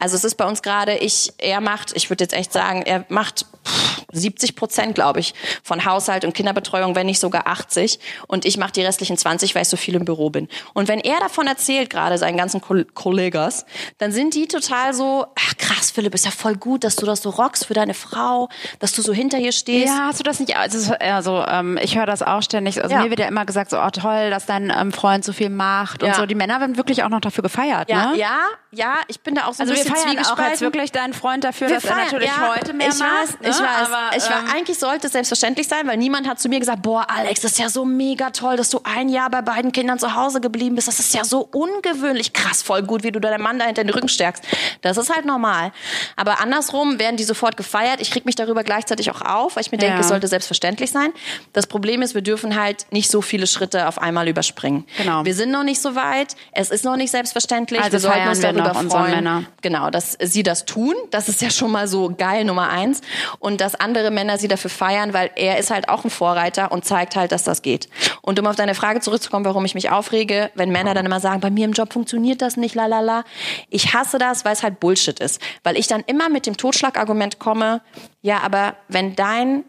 [0.00, 3.04] Also es ist bei uns gerade, ich, er macht, ich würde jetzt echt sagen, er
[3.08, 7.98] macht pff, 70 Prozent, glaube ich, von Haushalt und Kinderbetreuung, wenn nicht sogar 80.
[8.26, 10.48] Und ich mache die restlichen 20, weil ich so viel im Büro bin.
[10.72, 13.66] Und wenn er davon erzählt, gerade seinen ganzen Kol Kollegas,
[13.98, 17.20] dann sind die total so, ach krass, Philipp, ist ja voll gut, dass du das
[17.22, 19.88] so rockst für deine Frau, dass du so hinter ihr stehst.
[19.88, 20.56] Ja, hast du das nicht?
[20.56, 22.82] Also, also ähm, ich höre das auch ständig.
[22.82, 23.02] Also Ja.
[23.02, 26.02] mir wird ja immer gesagt, so oh, toll, dass dein ähm, Freund so viel macht
[26.02, 26.14] und Ja.
[26.14, 26.24] so.
[26.26, 28.18] Die Männer werden wirklich auch noch dafür gefeiert, Ja, ne?
[28.18, 28.38] ja,
[28.70, 31.44] ja, ich bin da auch so Also ein bisschen feiern auch jetzt wirklich deinen Freund
[31.44, 33.10] dafür, Wir dass er feiern, natürlich ja, heute mehr ich macht.
[33.10, 33.48] weiß, ne?
[33.48, 33.88] ich weiß.
[33.92, 36.82] Aber, ich war, ähm, eigentlich sollte es selbstverständlich sein, weil niemand hat zu mir gesagt,
[36.82, 39.98] boah, Alex, das ist ja so mega toll, dass du ein Jahr bei beiden Kindern
[39.98, 40.88] zu Hause geblieben bist.
[40.88, 43.90] Das ist ja so ungewöhnlich krass, voll gut, wie du deinen Mann da hinter den
[43.90, 44.44] Rücken stärkst.
[44.82, 45.72] Das ist halt normal.
[46.16, 48.00] Aber andersrum werden die sofort gefeiert.
[48.00, 50.00] Ich krieg mich darüber gleichzeitig auch auf, weil ich mir denke, Ja.
[50.00, 51.12] es sollte selbstverständlich sein.
[51.52, 54.84] Das Problem ist, wir dürfen halt nicht so viele Schritte auf einmal überspringen.
[54.96, 55.24] Genau.
[55.24, 56.34] Wir sind noch nicht so weit.
[56.52, 57.80] Es ist noch nicht selbstverständlich.
[57.80, 59.14] Also wir sollten uns wir darüber noch unsere freuen.
[59.16, 59.42] Männer.
[59.62, 60.94] Genau, dass sie das tun.
[61.10, 63.00] Das ist ja schon mal so geil Nummer eins.
[63.38, 66.84] Und dass andere Männer sie dafür feiern, weil er ist halt auch ein Vorreiter und
[66.84, 67.88] zeigt halt, dass das geht.
[68.22, 71.40] Und um auf deine Frage zurückzukommen, warum ich mich aufrege, wenn Männer dann immer sagen,
[71.40, 73.24] bei mir im Job funktioniert das nicht, la la la.
[73.70, 75.40] Ich hasse das, weil es halt Bullshit ist.
[75.62, 77.80] Weil ich dann immer mit dem Totschlagargument komme,
[78.20, 79.64] ja, aber wenn dein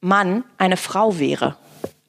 [0.00, 1.56] Mann eine Frau wäre,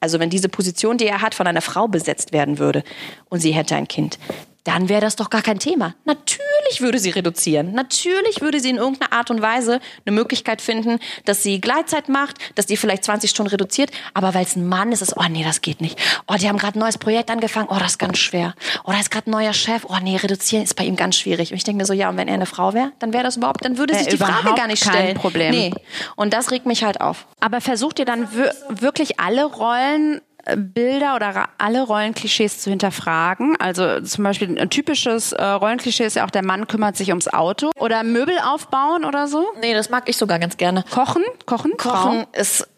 [0.00, 2.84] also wenn diese Position, die er hat, von einer Frau besetzt werden würde
[3.28, 4.18] und sie hätte ein Kind,
[4.66, 5.94] dann wäre das doch gar kein Thema.
[6.04, 7.72] Natürlich würde sie reduzieren.
[7.72, 12.36] Natürlich würde sie in irgendeiner Art und Weise eine Möglichkeit finden, dass sie Gleitzeit macht,
[12.56, 13.90] dass die vielleicht 20 Stunden reduziert.
[14.14, 15.98] Aber weil es ein Mann ist, ist es, oh nee, das geht nicht.
[16.26, 17.68] Oh, die haben gerade ein neues Projekt angefangen.
[17.70, 18.54] Oh, das ist ganz schwer.
[18.84, 19.84] Oh, da ist gerade ein neuer Chef.
[19.88, 21.50] Oh nee, reduzieren ist bei ihm ganz schwierig.
[21.50, 23.36] Und ich denke mir so, ja, und wenn er eine Frau wäre, dann wäre das
[23.36, 25.16] überhaupt, dann würde Wär sich die Frage gar nicht kein stellen.
[25.16, 25.50] Problem.
[25.50, 25.72] Nee.
[26.16, 27.26] Und das regt mich halt auf.
[27.40, 30.20] Aber versucht ihr dann wir wirklich alle Rollen
[30.54, 33.56] Bilder oder alle Rollenklischees zu hinterfragen.
[33.58, 37.28] Also zum Beispiel ein typisches äh, Rollenklischee ist ja auch, der Mann kümmert sich ums
[37.28, 39.46] Auto oder Möbel aufbauen oder so.
[39.60, 40.84] Nee, das mag ich sogar ganz gerne.
[40.90, 42.26] Kochen, kochen, Kochen Frauen.
[42.32, 42.68] ist,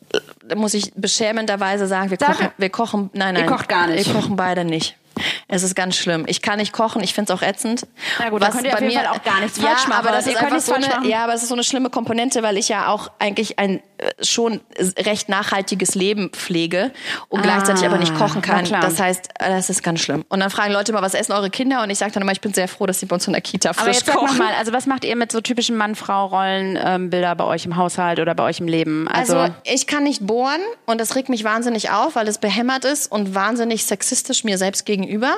[0.45, 3.45] da muss ich beschämenderweise sagen, wir Sag- kochen, wir kochen, nein, nein.
[3.45, 4.07] Ihr kocht gar nicht.
[4.07, 4.97] Wir kochen beide nicht.
[5.49, 6.25] Es ist ganz schlimm.
[6.29, 7.87] Ich kann nicht kochen, ich finde es auch ätzend.
[8.21, 10.07] Na gut, da könnt ihr auf jeden Fall auch gar nichts ja, falsch machen.
[10.07, 12.57] Aber das ist einfach so eine, ja, aber es ist so eine schlimme Komponente, weil
[12.57, 14.61] ich ja auch eigentlich ein äh, schon
[14.99, 16.93] recht nachhaltiges Leben pflege
[17.29, 18.81] und gleichzeitig aber nicht kochen Ah, na kann.
[18.81, 20.25] Das heißt, äh, das ist ganz schlimm.
[20.29, 21.83] Und dann fragen Leute mal, was essen eure Kinder?
[21.83, 23.43] Und ich sage dann immer, ich bin sehr froh, dass sie bei uns in der
[23.43, 24.27] Kita frisch Aber jetzt sag kochen.
[24.39, 28.35] noch mal, also was macht ihr mit so typischen Mann-Frau-Rollenbilder bei euch im Haushalt oder
[28.35, 29.09] bei euch im Leben?
[29.09, 32.85] Also, Also ich kann nicht bohren und das regt mich wahnsinnig auf, weil es behämmert
[32.85, 35.35] ist und wahnsinnig sexistisch mir selbst gegenüber.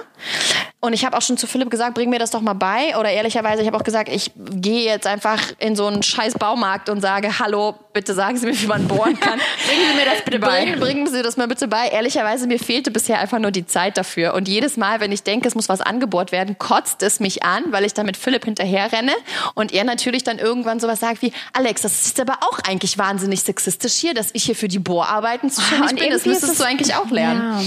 [0.81, 2.97] Und ich habe auch schon zu Philipp gesagt, bring mir das doch mal bei.
[2.99, 6.89] Oder ehrlicherweise, ich habe auch gesagt, ich gehe jetzt einfach in so einen scheiß Baumarkt
[6.89, 9.39] und sage, hallo, bitte sagen Sie mir, wie man bohren kann.
[9.67, 10.63] Bringen Sie mir das bitte bei.
[10.65, 11.89] Bringen, bringen Sie das mal bitte bei.
[11.89, 14.35] Ehrlicherweise, mir fehlte bisher einfach nur die Zeit dafür.
[14.35, 17.65] Und jedes Mal, wenn ich denke, es muss was angebohrt werden, kotzt es mich an,
[17.71, 19.13] weil ich dann mit Philipp hinterher renne
[19.55, 23.43] und er natürlich dann irgendwann sowas sagt wie, Alex, das ist aber auch eigentlich wahnsinnig
[23.43, 26.11] sexistisch hier, dass ich hier für die Bohrarbeiten zuständig und bin.
[26.11, 27.41] Das müsstest es- du eigentlich auch lernen.
[27.41, 27.63] Ja.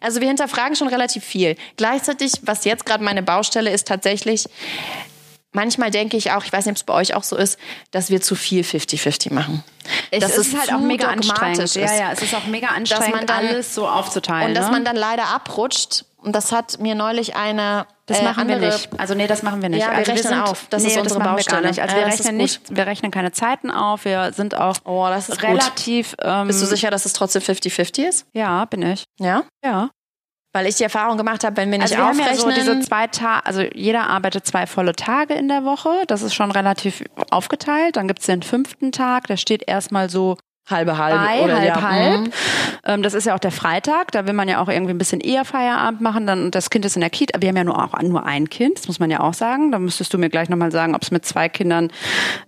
[0.00, 1.56] Also wir hinterfragen schon relativ viel.
[1.76, 4.46] Gleichzeitig, was jetzt gerade meine Baustelle ist, tatsächlich,
[5.56, 7.58] manchmal denke ich auch, ich weiß nicht, ob es bei euch auch so ist,
[7.90, 9.64] dass wir zu viel 50-50 machen.
[10.12, 11.58] es dass ist halt zu auch mega anstrengend.
[11.58, 11.74] ist.
[11.74, 14.48] Ja, ja, es ist auch mega anstrengend, man dann- alles so aufzuteilen.
[14.50, 14.72] Und dass ne?
[14.72, 16.04] man dann leider abrutscht.
[16.18, 18.88] Und das hat mir neulich eine Das äh, machen andere, wir nicht.
[18.98, 19.80] Also nee, das machen wir nicht.
[19.80, 20.66] Ja, wir also rechnen auf.
[20.70, 21.62] Das nee, ist unsere das machen wir Baustelle.
[21.62, 21.80] gar nicht.
[21.82, 24.04] Also Ja, wir das ist rechnen nicht, wir rechnen keine Zeiten auf.
[24.04, 26.16] Wir sind auch Oh, das ist relativ.
[26.20, 28.26] Ähm, Bist du sicher, dass es trotzdem 50-50 ist?
[28.32, 29.04] Ja, bin ich.
[29.20, 29.44] Ja.
[29.64, 29.90] Ja.
[30.56, 32.54] Weil ich die Erfahrung gemacht habe, wenn wir nicht Also wir haben ja aufrechnen.
[32.54, 35.90] so diese zwei Tage, also jeder arbeitet zwei volle Tage in der Woche.
[36.06, 37.96] Das ist schon relativ aufgeteilt.
[37.96, 41.82] Dann gibt's den fünften Tag, der steht erstmal so halbe halbe bei, oder halb, ja.
[41.82, 42.20] halb.
[42.20, 42.32] Mhm.
[42.84, 45.20] Ähm, das ist ja auch der Freitag, da will man ja auch irgendwie ein bisschen
[45.20, 46.26] eher Feierabend machen.
[46.26, 47.40] Dann das Kind ist in der Kita.
[47.40, 49.72] Wir haben ja nur auch nur ein Kind, das muss man ja auch sagen.
[49.72, 51.90] Da müsstest du mir gleich nochmal sagen, ob es mit zwei Kindern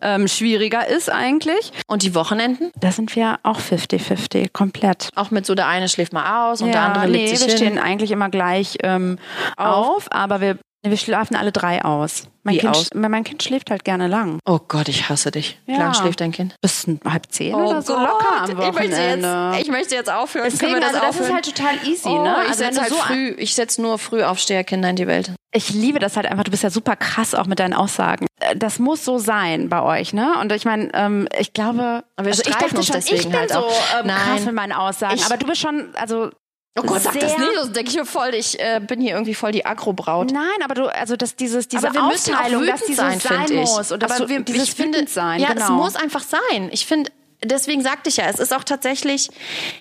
[0.00, 1.72] ähm, schwieriger ist eigentlich.
[1.86, 2.70] Und die Wochenenden?
[2.80, 5.08] Da sind wir auch 50-50, komplett.
[5.14, 7.54] Auch mit so der eine schläft mal aus und der andere legt nee, sich wir
[7.54, 7.56] hin.
[7.56, 9.18] stehen eigentlich immer gleich ähm,
[9.56, 10.58] auf, aber wir,
[10.90, 12.24] wir schlafen alle drei aus.
[12.42, 12.88] Mein, Wie kind, aus?
[12.94, 14.38] mein Kind schläft halt gerne lang.
[14.46, 15.58] Oh Gott, ich hasse dich.
[15.66, 15.78] Wie Ja.
[15.80, 16.54] lange schläft dein Kind?
[16.62, 19.50] Bis halb zehn oder so locker am Oh ich möchte, Wochenende.
[19.54, 20.48] jetzt, ich möchte jetzt aufhören.
[20.50, 21.34] Deswegen, wir also das ist aufhören?
[21.34, 22.36] halt total easy, Oh, ne?
[22.44, 25.32] ich Also setze halt so früh, ich setze nur Frühaufsteherkinder in die Welt.
[25.52, 26.44] Ich liebe das halt einfach.
[26.44, 28.26] Du bist ja super krass auch mit deinen Aussagen.
[28.40, 30.34] Äh, Das muss so sein bei euch, ne?
[30.40, 33.64] Und ich meine, ähm, ich glaube, also ich dachte schon, ich bin halt so
[34.00, 35.16] ähm, krass mit meinen Aussagen.
[35.16, 36.30] Ich- aber du bist schon, also
[36.78, 39.34] Oh Gott, sag das nicht, sonst denke ich mir voll, ich äh, bin hier irgendwie
[39.34, 40.30] voll die Agrobraut.
[40.30, 43.62] Nein, aber du, also dass dieses, diese aber wir Aufteilung, dass dieses sein, sein finde
[43.62, 43.68] ich.
[43.68, 45.64] muss und dass aber du, wir, dieses ich finde, sein, ja, genau.
[45.64, 46.68] es muss einfach sein.
[46.70, 47.10] Ich finde,
[47.42, 49.30] deswegen sagte ich ja, es ist auch tatsächlich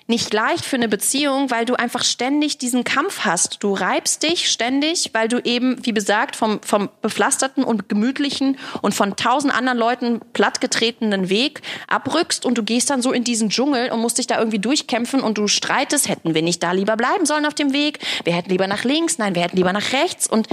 [0.06, 3.64] nicht leicht für eine Beziehung, weil du einfach ständig diesen Kampf hast.
[3.64, 8.94] Du reibst dich ständig, weil du eben, wie besagt, vom, vom bepflasterten und gemütlichen und
[8.94, 13.92] von tausend anderen Leuten plattgetretenen Weg abrückst und du gehst dann so in diesen Dschungel
[13.92, 17.26] und musst dich da irgendwie durchkämpfen und du streitest, hätten wir nicht da lieber bleiben
[17.26, 18.00] sollen auf dem Weg?
[18.24, 20.48] Wir hätten lieber nach links, nein, wir hätten lieber nach rechts und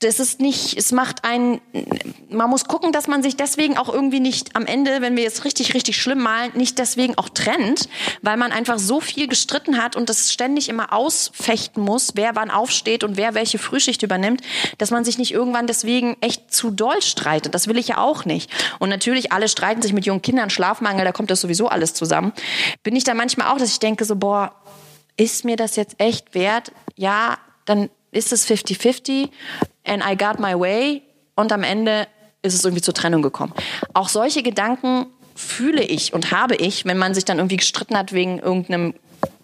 [0.00, 1.60] das ist nicht, es macht einen,
[2.30, 5.44] man muss gucken, dass man sich deswegen auch irgendwie nicht am Ende, wenn wir jetzt
[5.44, 7.88] richtig, richtig schlimm malen, nicht deswegen auch trennt,
[8.22, 12.50] weil man einfach so viel gestritten hat und das ständig immer ausfechten muss, wer wann
[12.50, 14.40] aufsteht und wer welche Frühschicht übernimmt,
[14.78, 17.54] dass man sich nicht irgendwann deswegen echt zu doll streitet.
[17.54, 18.50] Das will ich ja auch nicht.
[18.78, 22.32] Und natürlich, alle streiten sich mit jungen Kindern, Schlafmangel, da kommt das sowieso alles zusammen.
[22.82, 24.54] Bin ich dann manchmal auch, dass ich denke so, boah,
[25.16, 26.72] ist mir das jetzt echt wert?
[26.96, 29.28] Ja, dann ist es 50-50
[29.84, 31.02] and I got my way
[31.34, 32.06] und am Ende
[32.42, 33.52] ist es irgendwie zur Trennung gekommen.
[33.94, 35.06] Auch solche Gedanken
[35.38, 38.94] fühle ich und habe ich, wenn man sich dann irgendwie gestritten hat wegen irgendeinem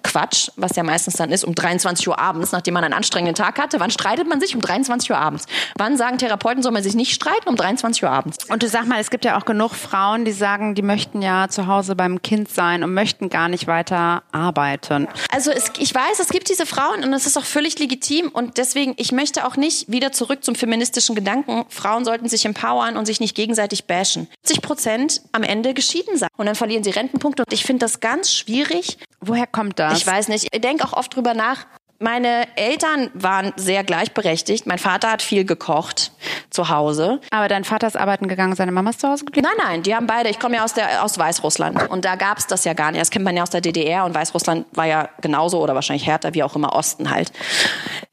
[0.04, 3.58] Quatsch, was ja meistens dann ist, um 23 Uhr abends, nachdem man einen anstrengenden Tag
[3.58, 3.80] hatte.
[3.80, 4.54] Wann streitet man sich?
[4.54, 5.46] Um 23 Uhr abends.
[5.76, 7.48] Wann sagen Therapeuten, soll man sich nicht streiten?
[7.48, 8.38] Um 23 Uhr abends.
[8.48, 11.48] Und du sag mal, es gibt ja auch genug Frauen, die sagen, die möchten ja
[11.48, 15.08] zu Hause beim Kind sein und möchten gar nicht weiter arbeiten.
[15.32, 18.58] Also es, ich weiß, es gibt diese Frauen und es ist auch völlig legitim und
[18.58, 21.64] deswegen, ich möchte auch nicht wieder zurück zum feministischen Gedanken.
[21.70, 24.28] Frauen sollten sich empowern und sich nicht gegenseitig bashen.
[24.44, 28.00] 70 Prozent am Ende geschieden sein und dann verlieren sie Rentenpunkte und ich finde das
[28.00, 28.98] ganz schwierig.
[29.20, 29.93] Woher kommt das?
[29.96, 31.66] Ich weiß nicht, ich denke auch oft drüber nach.
[32.00, 34.66] Meine Eltern waren sehr gleichberechtigt.
[34.66, 36.10] Mein Vater hat viel gekocht
[36.50, 37.20] zu Hause.
[37.30, 39.46] Aber dein Vater ist arbeiten gegangen, seine Mama ist zu Hause geblieben?
[39.56, 40.28] Nein, nein, die haben beide.
[40.28, 43.00] Ich komme ja aus, der, aus Weißrussland und da gab's das ja gar nicht.
[43.00, 46.34] Das kennt man ja aus der DDR und Weißrussland war ja genauso oder wahrscheinlich härter,
[46.34, 47.32] wie auch immer Osten halt.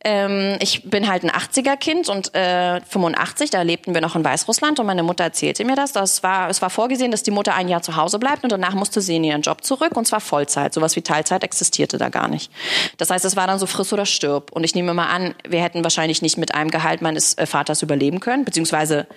[0.03, 4.79] Ähm, ich bin halt ein 80er-Kind und äh, 85, da lebten wir noch in Weißrussland
[4.79, 5.91] und meine Mutter erzählte mir das.
[5.91, 8.73] das war, es war vorgesehen, dass die Mutter ein Jahr zu Hause bleibt und danach
[8.73, 10.73] musste sie in ihren Job zurück und zwar Vollzeit.
[10.73, 12.51] Sowas wie Teilzeit existierte da gar nicht.
[12.97, 14.51] Das heißt, es war dann so friss oder stirb.
[14.51, 17.81] Und ich nehme mal an, wir hätten wahrscheinlich nicht mit einem Gehalt meines äh, Vaters
[17.81, 19.07] überleben können, beziehungsweise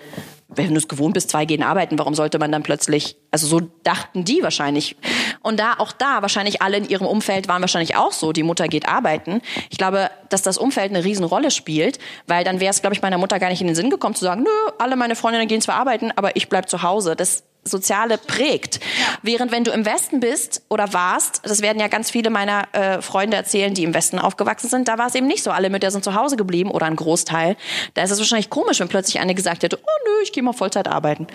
[0.47, 3.61] wenn du es gewohnt bist, zwei gehen arbeiten, warum sollte man dann plötzlich, also so
[3.83, 4.95] dachten die wahrscheinlich.
[5.41, 8.67] Und da, auch da, wahrscheinlich alle in ihrem Umfeld waren wahrscheinlich auch so, die Mutter
[8.67, 9.41] geht arbeiten.
[9.69, 13.17] Ich glaube, dass das Umfeld eine Riesenrolle spielt, weil dann wäre es, glaube ich, meiner
[13.17, 15.75] Mutter gar nicht in den Sinn gekommen zu sagen, nö, alle meine Freundinnen gehen zwar
[15.75, 17.15] arbeiten, aber ich bleib zu Hause.
[17.15, 18.79] Das Soziale prägt.
[19.23, 23.01] Während wenn du im Westen bist oder warst, das werden ja ganz viele meiner äh,
[23.01, 25.49] Freunde erzählen, die im Westen aufgewachsen sind, da war es eben nicht so.
[25.49, 27.57] Alle Mütter sind zu Hause geblieben oder ein Großteil.
[27.95, 30.53] Da ist es wahrscheinlich komisch, wenn plötzlich eine gesagt hätte, oh nö, ich gehe mal
[30.53, 31.25] Vollzeit arbeiten.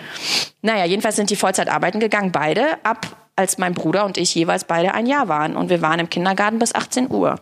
[0.62, 4.64] Naja, jedenfalls sind die Vollzeit arbeiten gegangen, beide ab als mein Bruder und ich jeweils
[4.64, 5.56] beide ein Jahr waren.
[5.56, 7.36] Und wir waren im Kindergarten bis 18 Uhr.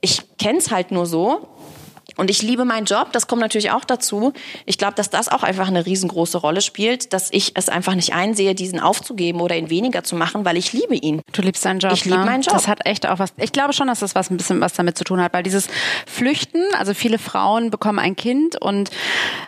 [0.00, 1.48] Ich kenn's halt nur so,
[2.16, 4.32] und ich liebe meinen Job, das kommt natürlich auch dazu.
[4.66, 8.14] Ich glaube, dass das auch einfach eine riesengroße Rolle spielt, dass ich es einfach nicht
[8.14, 11.22] einsehe, diesen aufzugeben oder ihn weniger zu machen, weil ich liebe ihn.
[11.32, 11.92] Du liebst deinen Job.
[11.92, 12.24] Ich liebe ne?
[12.26, 12.52] meinen Job.
[12.54, 13.32] Das hat echt auch was.
[13.38, 15.68] Ich glaube schon, dass das was ein bisschen was damit zu tun hat, weil dieses
[16.06, 18.90] Flüchten, also viele Frauen bekommen ein Kind und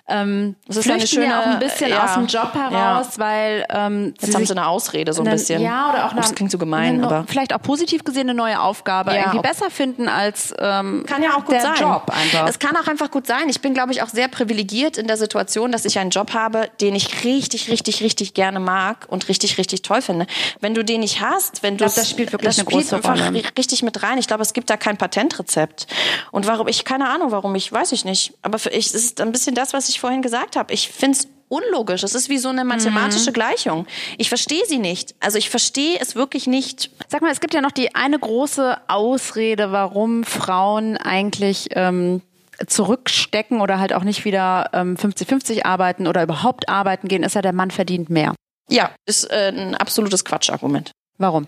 [0.08, 2.04] ähm, Das ist flüchten eine schöne- ja auch ein bisschen ja.
[2.04, 5.60] aus dem Job heraus, weil ähm, Jetzt haben sie eine Ausrede so ein eine- bisschen.
[5.62, 8.34] Ja, oder auch eine, Das klingt so gemein, eine, aber vielleicht auch positiv gesehen eine
[8.34, 11.74] neue Aufgabe Ja, irgendwie besser finden als ähm, kann ja auch gut der sein.
[11.78, 12.45] Job einfach.
[12.48, 13.48] Es kann auch einfach gut sein.
[13.48, 16.70] Ich bin, glaube ich, auch sehr privilegiert in der Situation, dass ich einen Job habe,
[16.80, 20.26] den ich richtig, richtig, richtig gerne mag und richtig, richtig toll finde.
[20.60, 23.10] Wenn du den nicht hast, wenn du das spielt wirklich das eine spielt große einfach
[23.26, 23.40] Rolle.
[23.40, 24.18] ri- richtig mit rein.
[24.18, 25.86] Ich glaube, es gibt da kein Patentrezept.
[26.32, 28.34] Und warum ich keine Ahnung, warum ich weiß ich nicht.
[28.42, 30.72] Aber für ich es ist ein bisschen das, was ich vorhin gesagt habe.
[30.72, 32.02] Ich finde es unlogisch.
[32.02, 32.70] Es ist wie so eine Mhm.
[32.70, 33.86] mathematische Gleichung.
[34.18, 35.14] Ich verstehe sie nicht.
[35.20, 36.90] Also ich verstehe es wirklich nicht.
[37.08, 42.20] Sag mal, es gibt ja noch die eine große Ausrede, warum Frauen eigentlich ähm,
[42.66, 47.42] zurückstecken oder halt auch nicht wieder ähm, 50-50 arbeiten oder überhaupt arbeiten gehen, ist ja,
[47.42, 48.34] der Mann verdient mehr.
[48.68, 50.90] Ja, ist äh, ein absolutes Quatschargument.
[51.18, 51.46] Warum?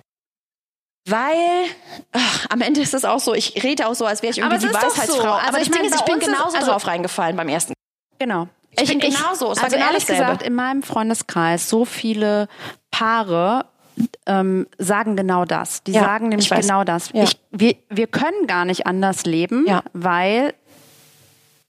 [1.09, 1.67] Weil
[2.13, 4.59] ach, am Ende ist es auch so, ich rede auch so, als wäre ich irgendwie
[4.59, 4.87] die doch so.
[4.89, 5.33] Weisheitsfrau.
[5.33, 7.73] Also Aber ich meine, ich bin genauso also- drauf reingefallen beim ersten.
[8.19, 8.49] Genau.
[8.81, 9.51] Ich bin genauso.
[9.53, 10.23] Es also genau ehrlich dasselbe.
[10.25, 12.49] gesagt, in meinem Freundeskreis so viele
[12.91, 13.65] Paare
[14.27, 15.83] ähm, sagen genau das.
[15.85, 17.11] Die Ja, sagen nämlich ich genau das.
[17.13, 17.25] Ja.
[17.25, 19.83] Ich, wir, wir können gar nicht anders leben, Ja.
[19.95, 20.55] weil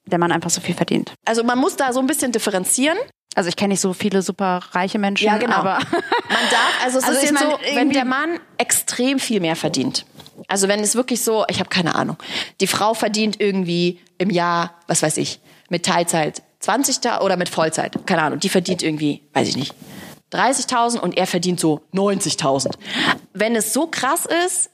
[0.10, 1.14] der Mann einfach so viel verdient.
[1.26, 2.98] Also man muss da so ein bisschen differenzieren.
[3.36, 5.56] Also ich kenne nicht so viele super reiche Menschen, Ja, genau.
[5.58, 5.76] aber
[6.30, 9.56] Man darf, also es Also ist jetzt meine, so, wenn der Mann extrem viel mehr
[9.56, 10.06] verdient.
[10.48, 12.18] Also wenn es wirklich so, ich habe keine Ahnung,
[12.60, 17.50] die Frau verdient irgendwie im Jahr, was weiß ich, mit Teilzeit 20 Ta oder mit
[17.50, 19.74] Vollzeit, keine Ahnung, die verdient irgendwie, weiß ich nicht,
[20.34, 22.74] 30.000 und er verdient so 90.000.
[23.34, 24.70] Wenn es so krass ist,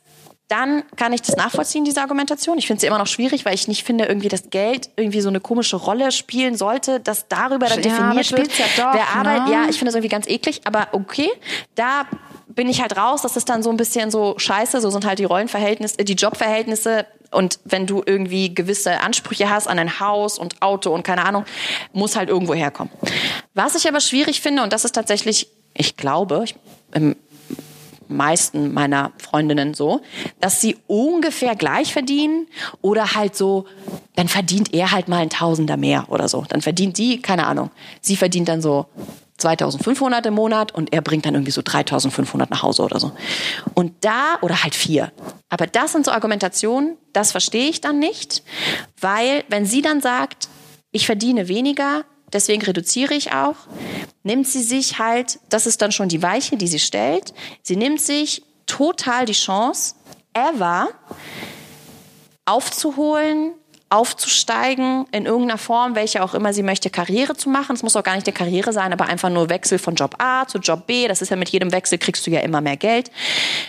[0.47, 2.57] dann kann ich das nachvollziehen, diese Argumentation.
[2.59, 5.29] Ich finde sie immer noch schwierig, weil ich nicht finde, irgendwie das Geld irgendwie so
[5.29, 9.45] eine komische Rolle spielen sollte, dass darüber dann Ja, definiert wird, ja doch, wer arbeitet.
[9.47, 9.51] ne?
[9.51, 11.29] Ja, ich finde das irgendwie ganz eklig, aber okay,
[11.73, 12.03] da
[12.47, 15.17] bin ich halt raus, das ist dann so ein bisschen so scheiße, so sind halt
[15.17, 20.61] die Rollenverhältnisse, die Jobverhältnisse und wenn du irgendwie gewisse Ansprüche hast an ein Haus und
[20.61, 21.45] Auto und keine Ahnung,
[21.91, 22.93] muss halt irgendwo herkommen.
[23.55, 26.55] Was ich aber schwierig finde und das ist tatsächlich, ich glaube, ich,
[26.93, 27.15] im
[28.07, 30.01] meisten meiner Freundinnen so,
[30.39, 32.47] dass sie ungefähr gleich verdienen
[32.81, 33.65] oder halt so,
[34.15, 36.45] dann verdient er halt mal ein Tausender mehr oder so.
[36.47, 38.87] Dann verdient die, keine Ahnung, sie verdient dann so
[39.37, 43.11] 2500 im Monat und er bringt dann irgendwie so 3500 nach Hause oder so.
[43.73, 45.11] Und da, oder halt vier.
[45.49, 48.43] Aber das sind so Argumentationen, das verstehe ich dann nicht,
[49.01, 50.47] weil wenn sie dann sagt,
[50.91, 53.55] ich verdiene weniger, deswegen reduziere ich auch,
[54.23, 58.01] nimmt sie sich halt, das ist dann schon die Weiche, die sie stellt, sie nimmt
[58.01, 59.95] sich total die Chance,
[60.33, 60.89] ever
[62.45, 63.53] aufzuholen,
[63.89, 67.75] aufzusteigen in irgendeiner Form, welche auch immer sie möchte, Karriere zu machen.
[67.75, 70.47] Es muss auch gar nicht eine Karriere sein, aber einfach nur Wechsel von Job A
[70.47, 71.07] zu Job B.
[71.07, 73.11] Das ist ja mit jedem Wechsel kriegst du ja immer mehr Geld.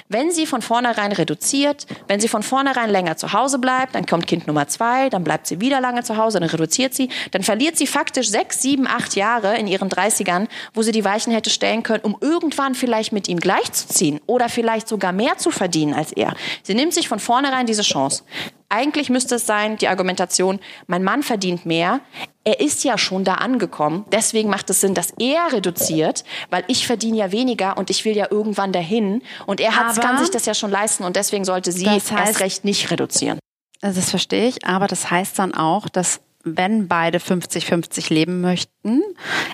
[0.08, 4.26] Wenn sie von vornherein reduziert, wenn sie von vornherein länger zu Hause bleibt, dann kommt
[4.26, 7.76] Kind Nummer zwei, dann bleibt sie wieder lange zu Hause, dann reduziert sie, dann verliert
[7.76, 11.82] sie faktisch sechs, sieben, acht Jahre in ihren 30ern, wo sie die Weichen hätte stellen
[11.82, 16.34] können, um irgendwann vielleicht mit ihm gleichzuziehen oder vielleicht sogar mehr zu verdienen als er.
[16.62, 18.24] Sie nimmt sich von vornherein diese Chance.
[18.68, 22.00] Eigentlich müsste es sein, die Argumentation, mein Mann verdient mehr,
[22.44, 26.86] er ist ja schon da angekommen, deswegen macht es Sinn, dass er reduziert, weil ich
[26.86, 30.46] verdiene ja weniger und ich will ja irgendwann dahin und er hat, kann sich das
[30.46, 33.38] ja schon leisten und deswegen sollte sie Das heißt- erst recht nicht reduzieren.
[33.82, 39.02] Also das verstehe ich, aber das heißt dann auch, dass wenn beide 50-50 leben möchten,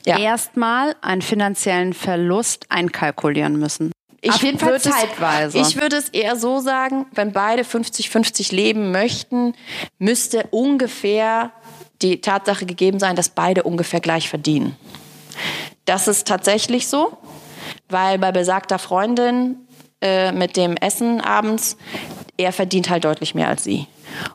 [0.05, 0.19] Ja.
[0.19, 3.93] erstmal einen finanziellen Verlust einkalkulieren müssen.
[4.25, 5.59] Ich Auf jeden Fall würde es- zeitweise.
[5.59, 9.55] Ich würde es eher so sagen, wenn beide 50-50 leben möchten,
[9.99, 11.51] müsste ungefähr
[12.03, 14.77] die Tatsache gegeben sein, dass beide ungefähr gleich verdienen.
[15.87, 17.19] Das ist tatsächlich so,
[17.89, 19.57] weil bei besagter Freundin
[20.01, 21.77] äh, mit dem Essen abends,
[22.37, 23.89] er verdient halt deutlich mehr als sie.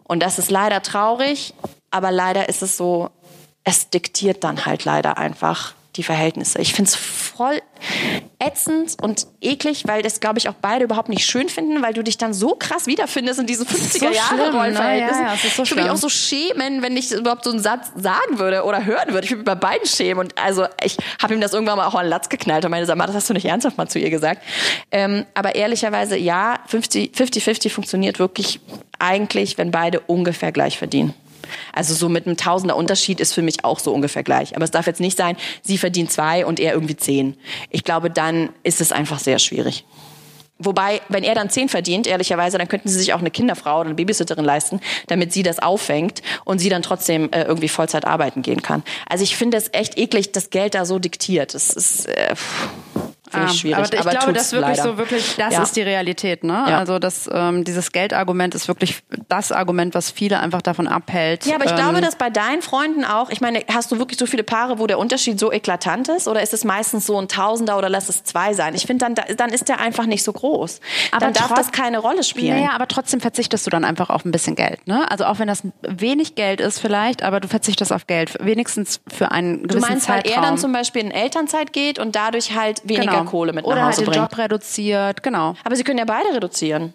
[0.03, 1.53] Und das ist leider traurig,
[1.91, 3.09] aber leider ist es so,
[3.63, 6.59] es diktiert dann halt leider einfach die Verhältnisse.
[6.61, 7.61] Ich finde es voll
[8.39, 12.03] ätzend und eklig, weil das, glaube ich, auch beide überhaupt nicht schön finden, weil du
[12.03, 14.73] dich dann so krass wiederfindest in diesen 50er Jahre schlimm, ne?
[14.73, 17.87] Ja, ja, so ich würde mich auch so schämen, wenn ich überhaupt so einen Satz
[17.95, 19.25] sagen würde oder hören würde.
[19.25, 20.19] Ich würde mich bei beiden schämen.
[20.19, 22.85] Und also ich habe ihm das irgendwann mal auch an den Latz geknallt und meine,
[22.85, 24.43] sag mal, das hast du nicht ernsthaft mal zu ihr gesagt.
[24.91, 28.59] Ähm, aber ehrlicherweise, ja, 50 50-50 funktioniert wirklich
[28.99, 31.13] eigentlich, wenn beide ungefähr gleich verdienen.
[31.73, 34.55] Also so mit einem Tausender Unterschied ist für mich auch so ungefähr gleich.
[34.55, 37.35] Aber es darf jetzt nicht sein, sie verdient zwei und er irgendwie zehn.
[37.69, 39.85] Ich glaube, dann ist es einfach sehr schwierig.
[40.59, 43.89] Wobei, wenn er dann zehn verdient, ehrlicherweise, dann könnten sie sich auch eine Kinderfrau oder
[43.89, 48.41] eine Babysitterin leisten, damit sie das auffängt und sie dann trotzdem äh, irgendwie Vollzeit arbeiten
[48.41, 48.83] gehen kann.
[49.07, 51.53] Also ich finde es echt eklig, das Geld da so diktiert.
[51.53, 52.33] Das ist äh,
[53.29, 53.77] finde ich schwierig.
[53.77, 54.83] Aber ich glaube, tut's das wirklich leider.
[54.91, 55.63] so wirklich, das Ja.
[55.63, 56.65] ist die Realität, ne?
[56.67, 56.77] Ja.
[56.79, 61.45] Also das, ähm, dieses Geldargument ist wirklich das Argument, was viele einfach davon abhält.
[61.45, 64.17] Ja, aber ich ähm, glaube, dass bei deinen Freunden auch, ich meine, hast du wirklich
[64.17, 66.27] so viele Paare, wo der Unterschied so eklatant ist?
[66.27, 68.75] Oder ist es meistens so ein Tausender oder lass es zwei sein?
[68.75, 70.79] Ich finde, dann, dann ist der einfach nicht so groß.
[71.11, 72.57] Aber dann darf das keine Rolle spielen.
[72.57, 75.09] Naja, aber trotzdem verzichtest du dann einfach auf ein bisschen Geld, ne?
[75.11, 79.31] Also auch wenn das wenig Geld ist vielleicht, aber du verzichtest auf Geld, wenigstens für
[79.31, 80.43] einen Du gewissen meinst, weil Zeitraum.
[80.43, 83.16] er dann zum Beispiel in Elternzeit geht und dadurch halt weniger genau.
[83.25, 84.31] Kohle mit Oder nach halt Hause den bringt.
[84.31, 85.55] Job reduziert, genau.
[85.63, 86.93] Aber sie können ja beide reduzieren.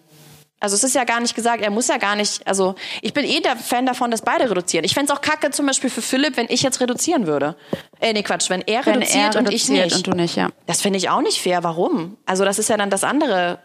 [0.63, 3.25] Also es ist ja gar nicht gesagt, er muss ja gar nicht, also ich bin
[3.25, 4.85] eh der Fan davon, dass beide reduzieren.
[4.85, 7.57] Ich fänd's auch kacke zum Beispiel für Philipp, wenn ich jetzt reduzieren würde.
[7.99, 9.95] Äh, nee, Quatsch, wenn er Wenn reduziert er und ich reduziert nicht.
[9.97, 10.51] und du nicht, ja.
[10.65, 11.65] Das finde ich auch nicht fair.
[11.65, 12.15] Warum?
[12.25, 13.59] Also das ist ja dann das andere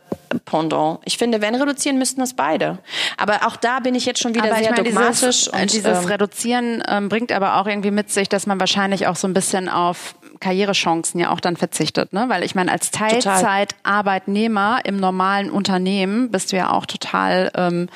[0.44, 0.99] Pendant.
[1.05, 2.79] Ich finde, wenn reduzieren, müssten das beide.
[3.16, 5.21] Aber auch da bin ich jetzt schon wieder aber sehr ich meine, dogmatisch.
[5.21, 9.07] dieses, und, dieses ähm, Reduzieren ähm, bringt aber auch irgendwie mit sich, dass man wahrscheinlich
[9.07, 12.27] auch so ein bisschen auf Karrierechancen ja auch dann verzichtet, ne?
[12.29, 17.88] Weil ich meine, als Teilzeitarbeitnehmer im normalen Unternehmen bist du ja auch total, ähm,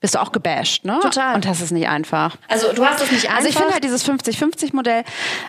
[0.00, 0.98] bist du auch gebasht, ne?
[1.02, 1.34] Total.
[1.34, 2.36] Und das ist nicht einfach.
[2.48, 3.36] also du hast es nicht einfach.
[3.36, 5.04] Also ich finde halt dieses 50-50-Modell,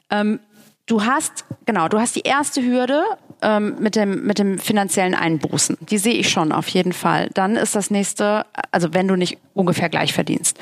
[0.09, 0.39] ähm,
[0.85, 3.03] du hast, genau, du hast die erste Hürde
[3.41, 5.77] ähm, mit, dem, mit dem finanziellen Einbußen.
[5.81, 7.29] Die sehe ich schon auf jeden Fall.
[7.33, 10.57] Dann ist das nächste, also wenn du nicht ungefähr gleich verdienst.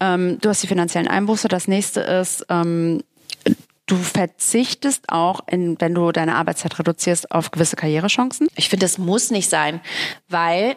[0.00, 1.48] Ähm, du hast die finanziellen Einbuße.
[1.48, 3.02] Das nächste ist, ähm,
[3.88, 8.48] du verzichtest auch, in, wenn du deine Arbeitszeit reduzierst, auf gewisse Karrierechancen.
[8.54, 9.80] Ich finde, das muss nicht sein,
[10.28, 10.76] weil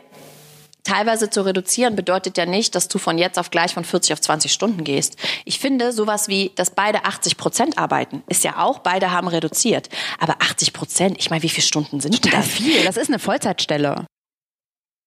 [0.83, 4.21] teilweise zu reduzieren bedeutet ja nicht, dass du von jetzt auf gleich von 40 auf
[4.21, 5.17] 20 Stunden gehst.
[5.45, 9.89] Ich finde, sowas wie, dass beide 80 Prozent arbeiten, ist ja auch, beide haben reduziert.
[10.19, 12.47] Aber 80 Prozent, ich meine, wie viele Stunden sind denn das?
[12.47, 12.83] viel.
[12.83, 14.05] Das ist eine Vollzeitstelle.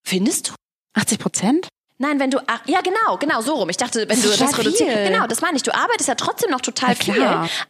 [0.07, 0.53] Findest du?
[0.95, 1.69] 80 Prozent?
[1.99, 3.71] Nein, wenn du, ach, ja genau, genau, so rum.
[3.71, 4.97] Ich dachte, wenn Das du das total reduzierst.
[5.13, 5.63] Genau, das meine ich.
[5.63, 7.15] Du arbeitest ja trotzdem noch total viel.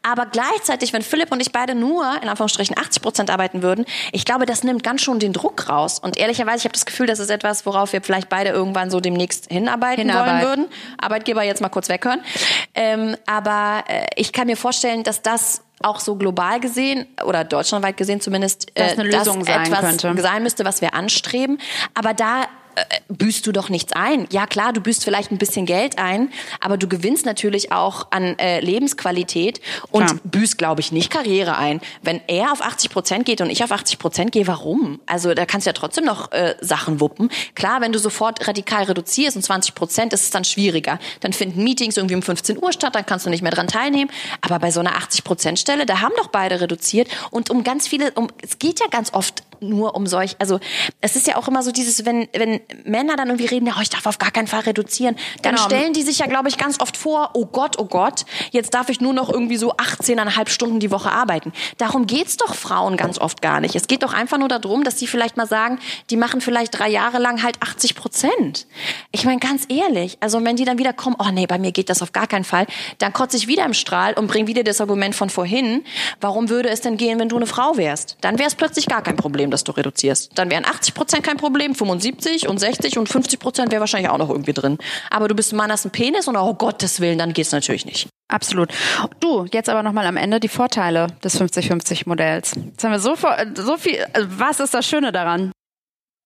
[0.02, 4.24] Aber gleichzeitig, wenn Philipp und ich beide nur, in Anführungsstrichen, 80 Prozent arbeiten würden, ich
[4.24, 5.98] glaube, das nimmt ganz schon den Druck raus.
[5.98, 8.98] Und ehrlicherweise, ich habe das Gefühl, das ist etwas, worauf wir vielleicht beide irgendwann so
[9.00, 10.48] demnächst hinarbeiten, Hinarbeiten.
[10.48, 10.66] wollen würden.
[10.98, 12.22] Arbeitgeber jetzt mal kurz weghören.
[12.74, 17.98] Ähm, aber äh, ich kann mir vorstellen, dass das auch so global gesehen oder deutschlandweit
[17.98, 20.22] gesehen zumindest äh, Das eine Lösung sein etwas könnte.
[20.22, 21.58] sein müsste, was wir anstreben.
[21.92, 22.44] Aber da
[23.08, 24.26] büßt du doch nichts ein.
[24.30, 28.38] Ja klar, du büßt vielleicht ein bisschen Geld ein, aber du gewinnst natürlich auch an
[28.38, 29.60] äh, Lebensqualität
[29.90, 30.20] und Klar.
[30.24, 31.80] büßt, glaube ich, nicht Karriere ein.
[32.02, 35.00] Wenn er auf 80 Prozent geht und ich auf 80 Prozent gehe, warum?
[35.06, 37.30] Also da kannst du ja trotzdem noch äh, Sachen wuppen.
[37.54, 40.98] Klar, wenn du sofort radikal reduzierst und 20 Prozent, ist es dann schwieriger.
[41.20, 44.10] Dann finden Meetings irgendwie um 15 Uhr statt, dann kannst du nicht mehr dran teilnehmen.
[44.40, 47.88] Aber bei so einer 80 Prozent Stelle, da haben doch beide reduziert und um ganz
[47.88, 50.60] viele, um es geht ja ganz oft nur um solch, also
[51.00, 53.82] es ist ja auch immer so dieses, wenn wenn Männer dann irgendwie reden, ja, oh,
[53.82, 55.66] ich darf auf gar keinen Fall reduzieren, dann Genau.
[55.66, 58.88] stellen die sich ja, glaube ich, ganz oft vor, oh Gott, oh Gott, jetzt darf
[58.88, 61.52] ich nur noch irgendwie so 18,5 Stunden die Woche arbeiten.
[61.78, 63.74] Darum geht's doch Frauen ganz oft gar nicht.
[63.76, 65.78] Es geht doch einfach nur darum, dass sie vielleicht mal sagen,
[66.10, 68.66] die machen vielleicht drei Jahre lang halt 80 Prozent.
[69.12, 71.88] Ich meine, ganz ehrlich, also wenn die dann wieder kommen, oh nee, bei mir geht
[71.90, 72.66] das auf gar keinen Fall,
[72.98, 75.84] dann kotze ich wieder im Strahl und bring wieder das Argument von vorhin.
[76.20, 78.16] Warum würde es denn gehen, wenn du eine Frau wärst?
[78.20, 80.32] Dann wäre es plötzlich gar kein Problem, dass du reduzierst.
[80.34, 84.18] Dann wären 80 Prozent kein Problem, 75 und 60 und 50 Prozent wäre wahrscheinlich auch
[84.18, 84.78] noch irgendwie drin.
[85.10, 87.86] Aber du bist ein Mann, hast einen Penis und oh Gottes Willen, dann geht's natürlich
[87.86, 88.08] nicht.
[88.28, 88.70] Absolut.
[89.20, 92.52] Du, jetzt aber nochmal am Ende die Vorteile des 50-50-Modells.
[92.56, 93.14] Jetzt haben wir so,
[93.54, 95.52] so viel, also was ist das Schöne daran?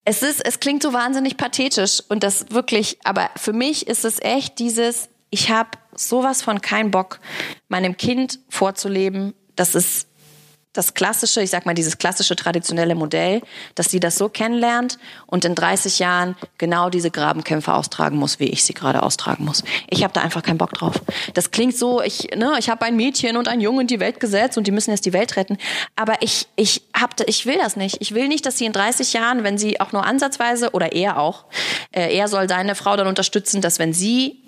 [0.05, 4.21] Es ist, es klingt so wahnsinnig pathetisch und das wirklich, aber für mich ist es
[4.21, 7.21] echt dieses, ich habe sowas von keinen Bock,
[7.69, 10.07] meinem Kind vorzuleben, dass es
[10.73, 13.43] das klassische, ich sag mal, dieses klassische traditionelle Modell,
[13.75, 18.47] dass sie das so kennenlernt und in 30 Jahren genau diese Grabenkämpfe austragen muss, wie
[18.47, 19.65] ich sie gerade austragen muss.
[19.89, 21.01] Ich habe da einfach keinen Bock drauf.
[21.35, 24.21] Das klingt so, ich, ne, ich habe ein Mädchen und einen Jungen in die Welt
[24.21, 25.57] gesetzt und die müssen jetzt die Welt retten.
[25.97, 27.97] Aber ich, ich hab, ich will das nicht.
[28.01, 31.19] Ich will nicht, dass sie in 30 Jahren, wenn sie auch nur ansatzweise oder er
[31.19, 31.47] auch,
[31.93, 34.43] äh, er soll seine Frau dann unterstützen, dass wenn sie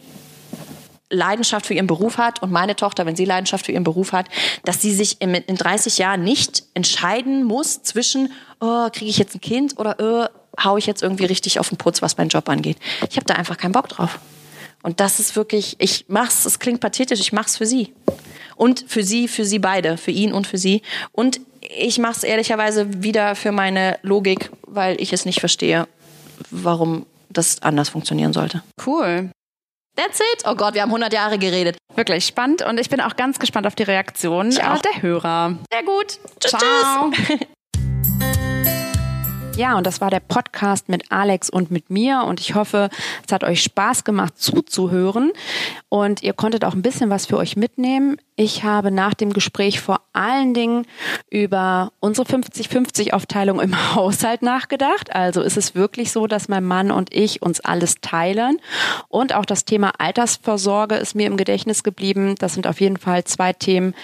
[1.11, 4.27] Leidenschaft für ihren Beruf hat und meine Tochter, wenn sie Leidenschaft für ihren Beruf hat,
[4.65, 9.35] dass sie sich in, in 30 Jahren nicht entscheiden muss zwischen, oh, kriege ich jetzt
[9.35, 12.49] ein Kind oder oh, hau ich jetzt irgendwie richtig auf den Putz, was meinen Job
[12.49, 12.79] angeht.
[13.09, 14.19] Ich habe da einfach keinen Bock drauf.
[14.83, 17.93] Und das ist wirklich, ich mach's, es klingt pathetisch, ich mach's für sie.
[18.57, 20.83] Und für sie, für sie beide, für ihn und für sie.
[21.13, 25.87] Und ich mach's ehrlicherweise wieder für meine Logik, weil ich es nicht verstehe,
[26.51, 28.63] warum das anders funktionieren sollte.
[28.85, 29.31] Cool.
[29.97, 30.45] That's it.
[30.47, 31.77] Oh Gott, wir haben 100 Jahre geredet.
[31.95, 34.79] Wirklich spannend und ich bin auch ganz gespannt auf die Reaktion Ich auch.
[34.81, 35.59] der Hörer.
[35.73, 36.19] Sehr gut.
[36.41, 37.11] Tschüss, Ciao.
[37.11, 37.39] tschüss.
[39.57, 42.23] Ja, und das war der Podcast mit Alex und mit mir.
[42.27, 42.89] Und ich hoffe,
[43.27, 45.33] es hat euch Spaß gemacht zuzuhören.
[45.91, 48.17] Und ihr konntet auch ein bisschen was für euch mitnehmen.
[48.43, 50.87] Ich habe nach dem Gespräch vor allen Dingen
[51.29, 55.15] über unsere 50-50-Aufteilung im Haushalt nachgedacht.
[55.15, 58.57] Also ist es wirklich so, dass mein Mann und ich uns alles teilen.
[59.09, 62.35] Und auch das Thema Altersvorsorge ist mir im Gedächtnis geblieben.
[62.39, 63.95] Das sind auf jeden Fall zwei Themen,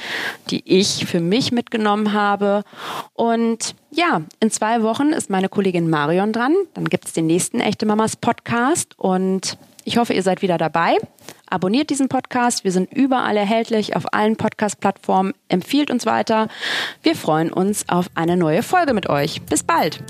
[0.51, 2.62] die ich für mich mitgenommen habe.
[3.14, 6.55] Und ja, in zwei Wochen ist meine Kollegin Marion dran.
[6.74, 8.99] Dann gibt es den nächsten Echte Mamas Podcast.
[8.99, 10.99] Und ich hoffe, ihr seid wieder dabei.
[11.49, 12.64] Abonniert diesen Podcast.
[12.64, 15.34] Wir sind überall erhältlich auf allen Podcast-Plattformen.
[15.49, 16.49] Empfiehlt uns weiter.
[17.03, 19.42] Wir freuen uns auf eine neue Folge mit euch.
[19.42, 20.03] Bis bald.